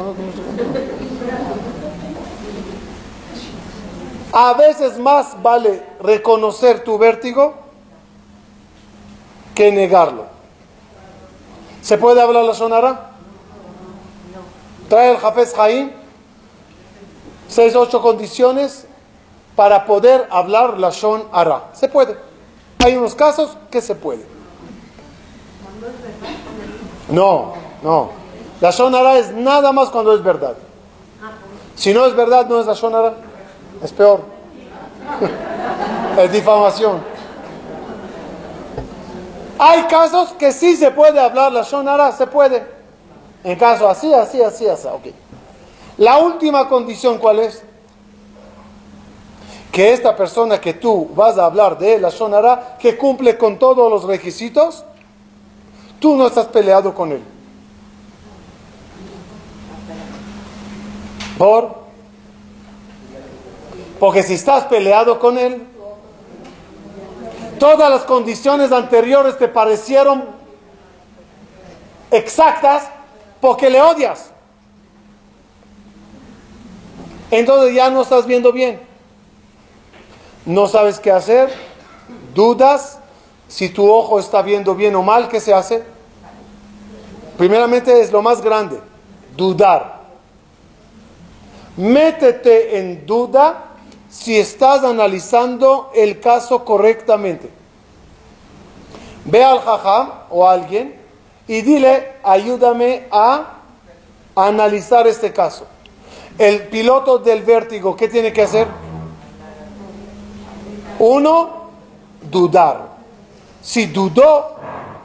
A 4.33 4.53
veces 4.55 4.99
más 4.99 5.41
vale 5.41 5.81
reconocer 6.01 6.83
tu 6.83 6.99
vértigo 6.99 7.55
que 9.55 9.70
negarlo. 9.70 10.34
¿Se 11.85 11.99
puede 11.99 12.22
hablar 12.22 12.45
la 12.45 12.55
shonara? 12.55 13.11
Trae 14.89 15.12
el 15.12 15.18
Jafez 15.18 15.55
Jaim 15.55 15.91
seis, 17.47 17.76
ocho 17.76 18.01
condiciones 18.01 18.87
para 19.55 19.85
poder 19.85 20.26
hablar 20.30 20.78
la 20.78 20.89
Shon 20.89 21.24
Ara. 21.30 21.64
Se 21.74 21.89
puede. 21.89 22.16
Hay 22.82 22.97
unos 22.97 23.14
casos 23.14 23.59
que 23.70 23.82
se 23.82 23.95
puede. 23.95 24.24
No, 27.11 27.53
no. 27.82 28.11
La 28.62 28.70
Shon 28.70 28.95
Ara 28.95 29.18
es 29.18 29.32
nada 29.32 29.70
más 29.70 29.91
cuando 29.91 30.14
es 30.14 30.22
verdad. 30.22 30.57
Si 31.76 31.93
no 31.93 32.07
es 32.07 32.16
verdad, 32.16 32.47
no 32.49 32.61
es 32.61 32.66
la 32.66 32.72
Shon 32.72 32.95
Ara. 32.95 33.14
Es 33.82 33.93
peor. 33.93 34.22
es 36.18 36.32
difamación. 36.32 37.13
Hay 39.66 39.84
casos 39.84 40.32
que 40.34 40.52
sí 40.52 40.76
se 40.76 40.90
puede 40.90 41.18
hablar 41.18 41.52
la 41.52 41.62
Shon 41.62 41.88
Ara, 41.88 42.12
se 42.12 42.26
puede. 42.26 42.66
En 43.42 43.58
caso 43.58 43.88
así, 43.88 44.12
así, 44.12 44.42
así, 44.42 44.68
así. 44.68 44.86
Ok. 44.88 45.06
La 45.96 46.18
última 46.18 46.68
condición, 46.68 47.18
¿cuál 47.18 47.38
es? 47.38 47.62
que 49.74 49.92
esta 49.92 50.14
persona 50.14 50.60
que 50.60 50.72
tú 50.72 51.10
vas 51.16 51.36
a 51.36 51.46
hablar 51.46 51.76
de 51.76 51.98
la 51.98 52.12
sonará, 52.12 52.76
que 52.78 52.96
cumple 52.96 53.36
con 53.36 53.58
todos 53.58 53.90
los 53.90 54.04
requisitos, 54.04 54.84
tú 55.98 56.14
no 56.14 56.28
estás 56.28 56.46
peleado 56.46 56.94
con 56.94 57.10
él. 57.10 57.20
¿Por? 61.36 61.74
Porque 63.98 64.22
si 64.22 64.34
estás 64.34 64.64
peleado 64.66 65.18
con 65.18 65.38
él, 65.38 65.66
todas 67.59 67.90
las 67.90 68.02
condiciones 68.02 68.72
anteriores 68.72 69.38
te 69.38 69.48
parecieron 69.48 70.24
exactas 72.11 72.88
porque 73.40 73.70
le 73.70 73.80
odias. 73.80 74.30
Entonces 77.30 77.74
ya 77.74 77.90
no 77.90 78.02
estás 78.02 78.26
viendo 78.26 78.52
bien 78.52 78.94
no 80.46 80.68
sabes 80.68 81.00
qué 81.00 81.11
hacer, 81.11 81.50
dudas 82.34 82.98
si 83.48 83.68
tu 83.68 83.90
ojo 83.90 84.18
está 84.18 84.42
viendo 84.42 84.74
bien 84.74 84.94
o 84.94 85.02
mal, 85.02 85.28
¿qué 85.28 85.40
se 85.40 85.55
hace? 85.55 85.82
Primeramente 87.38 88.00
es 88.00 88.12
lo 88.12 88.22
más 88.22 88.42
grande, 88.42 88.78
dudar. 89.36 90.02
Métete 91.76 92.78
en 92.78 93.05
duda 93.07 93.63
si 94.14 94.38
estás 94.38 94.84
analizando 94.84 95.90
el 95.92 96.20
caso 96.20 96.64
correctamente. 96.64 97.50
Ve 99.24 99.42
al 99.42 99.58
jajam 99.60 100.10
o 100.30 100.46
a 100.46 100.52
alguien 100.52 100.94
y 101.48 101.62
dile, 101.62 102.12
ayúdame 102.22 103.08
a 103.10 103.54
analizar 104.36 105.08
este 105.08 105.32
caso. 105.32 105.66
El 106.38 106.68
piloto 106.68 107.18
del 107.18 107.42
vértigo, 107.42 107.96
¿qué 107.96 108.06
tiene 108.08 108.32
que 108.32 108.42
hacer? 108.42 108.68
Uno, 111.00 111.70
dudar. 112.22 112.90
Si 113.62 113.86
dudó, 113.86 114.56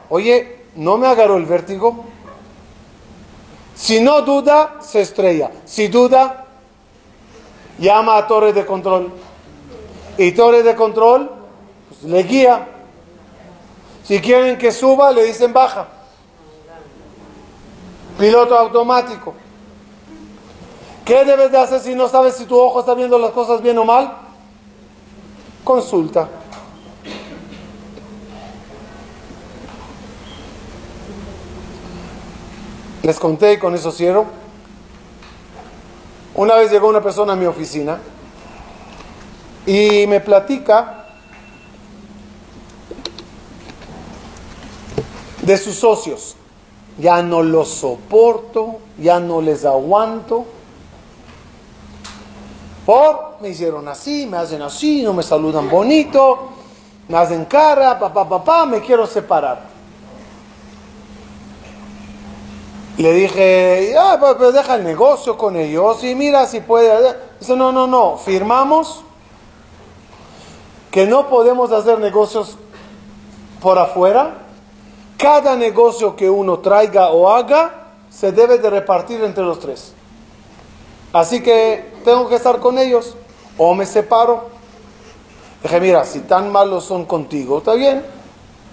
oye, 0.08 0.66
no 0.76 0.98
me 0.98 1.08
agarró 1.08 1.36
el 1.36 1.46
vértigo. 1.46 2.04
Si 3.74 4.00
no 4.00 4.22
duda, 4.22 4.76
se 4.80 5.00
estrella. 5.00 5.50
Si 5.64 5.88
duda, 5.88 6.46
llama 7.80 8.16
a 8.16 8.26
torre 8.28 8.52
de 8.52 8.64
control. 8.64 9.10
Y 10.16 10.32
torre 10.32 10.62
de 10.62 10.76
control 10.76 11.30
pues, 11.88 12.02
le 12.04 12.22
guía. 12.22 12.68
Si 14.04 14.20
quieren 14.20 14.56
que 14.58 14.70
suba, 14.70 15.10
le 15.10 15.24
dicen 15.24 15.52
baja. 15.52 15.88
Piloto 18.18 18.56
automático. 18.56 19.34
¿Qué 21.04 21.24
debes 21.24 21.50
de 21.50 21.58
hacer 21.58 21.80
si 21.80 21.94
no 21.96 22.08
sabes 22.08 22.36
si 22.36 22.44
tu 22.44 22.56
ojo 22.56 22.80
está 22.80 22.94
viendo 22.94 23.18
las 23.18 23.32
cosas 23.32 23.60
bien 23.60 23.76
o 23.78 23.84
mal? 23.84 24.30
consulta. 25.64 26.28
Les 33.02 33.18
conté 33.18 33.54
y 33.54 33.58
con 33.58 33.74
eso 33.74 33.92
cierro. 33.92 34.39
Una 36.34 36.54
vez 36.54 36.70
llegó 36.70 36.88
una 36.88 37.02
persona 37.02 37.32
a 37.32 37.36
mi 37.36 37.46
oficina 37.46 37.98
y 39.66 40.06
me 40.06 40.20
platica 40.20 41.06
de 45.42 45.56
sus 45.58 45.76
socios. 45.76 46.36
Ya 46.98 47.22
no 47.22 47.42
los 47.42 47.68
soporto, 47.68 48.78
ya 48.98 49.20
no 49.20 49.40
les 49.40 49.64
aguanto 49.64 50.46
por, 52.90 53.36
me 53.40 53.50
hicieron 53.50 53.86
así, 53.86 54.26
me 54.26 54.38
hacen 54.38 54.62
así, 54.62 55.02
no 55.02 55.12
me 55.12 55.22
saludan 55.22 55.68
bonito, 55.70 56.48
me 57.08 57.18
hacen 57.18 57.44
cara, 57.44 57.96
papá, 57.96 58.28
papá, 58.28 58.66
me 58.66 58.80
quiero 58.80 59.06
separar. 59.06 59.69
Le 63.00 63.14
dije, 63.14 63.94
ah, 63.98 64.18
pues, 64.20 64.34
pues 64.34 64.52
deja 64.52 64.74
el 64.74 64.84
negocio 64.84 65.38
con 65.38 65.56
ellos 65.56 66.04
y 66.04 66.14
mira 66.14 66.46
si 66.46 66.60
puede. 66.60 67.16
Dice, 67.40 67.56
no, 67.56 67.72
no, 67.72 67.86
no, 67.86 68.18
firmamos 68.18 69.00
que 70.90 71.06
no 71.06 71.26
podemos 71.30 71.72
hacer 71.72 71.98
negocios 71.98 72.58
por 73.62 73.78
afuera. 73.78 74.34
Cada 75.16 75.56
negocio 75.56 76.14
que 76.14 76.28
uno 76.28 76.58
traiga 76.58 77.08
o 77.08 77.30
haga 77.30 77.94
se 78.10 78.32
debe 78.32 78.58
de 78.58 78.68
repartir 78.68 79.24
entre 79.24 79.44
los 79.44 79.60
tres. 79.60 79.94
Así 81.14 81.42
que 81.42 81.94
tengo 82.04 82.28
que 82.28 82.34
estar 82.34 82.60
con 82.60 82.76
ellos 82.76 83.16
o 83.56 83.74
me 83.74 83.86
separo. 83.86 84.50
Dije, 85.62 85.80
mira, 85.80 86.04
si 86.04 86.20
tan 86.20 86.52
malos 86.52 86.84
son 86.84 87.06
contigo, 87.06 87.58
está 87.58 87.72
bien. 87.72 88.04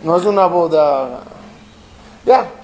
No 0.04 0.18
es 0.18 0.26
una 0.26 0.48
boda. 0.48 1.22
Ya. 2.26 2.57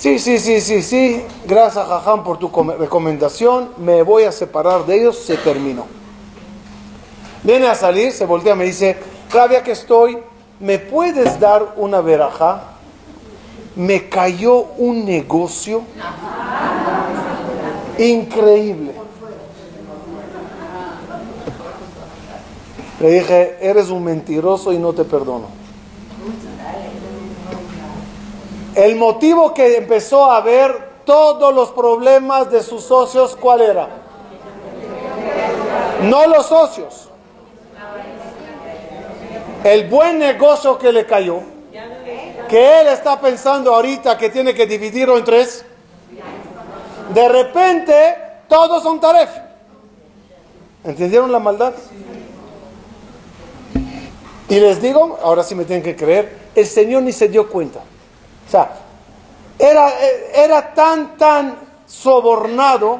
Sí, 0.00 0.18
sí, 0.18 0.38
sí, 0.38 0.62
sí, 0.62 0.82
sí. 0.82 1.22
Gracias, 1.46 1.86
Jajam, 1.86 2.24
por 2.24 2.38
tu 2.38 2.50
recomendación. 2.78 3.68
Me 3.76 4.02
voy 4.02 4.22
a 4.22 4.32
separar 4.32 4.86
de 4.86 4.98
ellos. 4.98 5.18
Se 5.18 5.36
terminó. 5.36 5.84
Viene 7.42 7.68
a 7.68 7.74
salir, 7.74 8.10
se 8.10 8.24
voltea, 8.24 8.54
me 8.54 8.64
dice, 8.64 8.96
rabia 9.30 9.62
que 9.62 9.72
estoy, 9.72 10.16
¿me 10.58 10.78
puedes 10.78 11.38
dar 11.38 11.74
una 11.76 12.00
veraja? 12.00 12.62
Me 13.76 14.08
cayó 14.08 14.68
un 14.78 15.04
negocio 15.04 15.82
increíble. 17.98 18.94
Le 23.00 23.10
dije, 23.10 23.58
eres 23.60 23.90
un 23.90 24.02
mentiroso 24.02 24.72
y 24.72 24.78
no 24.78 24.94
te 24.94 25.04
perdono. 25.04 25.59
El 28.74 28.96
motivo 28.96 29.52
que 29.52 29.76
empezó 29.76 30.30
a 30.30 30.40
ver 30.40 30.90
todos 31.04 31.54
los 31.54 31.70
problemas 31.70 32.50
de 32.50 32.62
sus 32.62 32.84
socios, 32.84 33.36
¿cuál 33.36 33.62
era? 33.62 33.88
No 36.02 36.26
los 36.26 36.46
socios. 36.46 37.08
El 39.64 39.88
buen 39.88 40.18
negocio 40.18 40.78
que 40.78 40.92
le 40.92 41.04
cayó, 41.04 41.40
que 42.48 42.80
él 42.80 42.86
está 42.88 43.20
pensando 43.20 43.74
ahorita 43.74 44.16
que 44.16 44.30
tiene 44.30 44.54
que 44.54 44.66
dividirlo 44.66 45.18
en 45.18 45.24
tres. 45.24 45.64
De 47.12 47.28
repente, 47.28 48.16
todos 48.48 48.82
son 48.82 49.00
taref. 49.00 49.30
¿Entendieron 50.84 51.30
la 51.30 51.38
maldad? 51.38 51.74
Y 54.48 54.58
les 54.58 54.80
digo, 54.80 55.18
ahora 55.22 55.42
sí 55.44 55.54
me 55.54 55.64
tienen 55.64 55.82
que 55.82 55.94
creer, 55.94 56.36
el 56.54 56.66
Señor 56.66 57.02
ni 57.02 57.12
se 57.12 57.28
dio 57.28 57.48
cuenta. 57.48 57.80
O 58.50 58.52
sea, 58.52 58.68
era, 59.56 59.92
era 60.34 60.74
tan, 60.74 61.16
tan 61.16 61.56
sobornado 61.86 62.98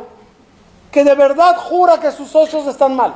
que 0.93 1.03
de 1.03 1.17
verdad 1.17 1.57
jura 1.57 1.99
que 1.99 2.13
sus 2.13 2.29
socios 2.29 2.69
están 2.69 2.95
mal. 2.95 3.15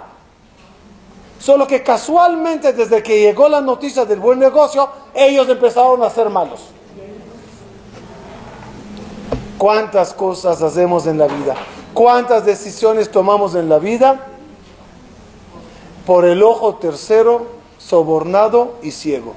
Solo 1.38 1.64
que 1.68 1.80
casualmente 1.84 2.72
desde 2.72 3.04
que 3.04 3.20
llegó 3.20 3.48
la 3.48 3.60
noticia 3.60 4.04
del 4.04 4.18
buen 4.18 4.40
negocio, 4.40 4.88
ellos 5.14 5.48
empezaron 5.48 6.02
a 6.02 6.10
ser 6.10 6.28
malos. 6.28 6.60
¿Cuántas 9.56 10.12
cosas 10.12 10.60
hacemos 10.60 11.06
en 11.06 11.18
la 11.18 11.28
vida? 11.28 11.54
¿Cuántas 11.92 12.44
decisiones 12.44 13.12
tomamos 13.12 13.54
en 13.54 13.68
la 13.68 13.78
vida? 13.78 14.26
Por 16.04 16.24
el 16.24 16.42
ojo 16.42 16.74
tercero, 16.74 17.46
sobornado 17.78 18.74
y 18.82 18.90
ciego. 18.90 19.34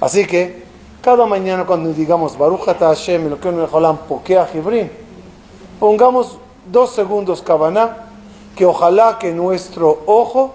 Así 0.00 0.26
que, 0.26 0.63
cada 1.04 1.26
mañana 1.26 1.66
cuando 1.66 1.92
digamos 1.92 2.38
Baruch 2.38 2.64
Hashem, 2.64 3.28
lo 3.28 3.38
que 3.38 3.50
Pokea 4.08 4.46
Jibrin, 4.46 4.90
pongamos 5.78 6.38
dos 6.64 6.94
segundos 6.94 7.42
Kabaná, 7.42 8.08
que 8.56 8.64
ojalá 8.64 9.18
que 9.18 9.30
nuestro 9.30 9.98
ojo 10.06 10.54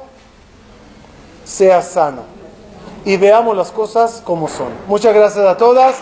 sea 1.46 1.84
sano 1.84 2.24
y 3.06 3.16
veamos 3.18 3.56
las 3.56 3.72
cosas 3.72 4.24
como 4.26 4.48
son. 4.48 4.70
Muchas 4.88 5.14
gracias 5.14 5.46
a 5.46 5.56
todas. 5.56 5.98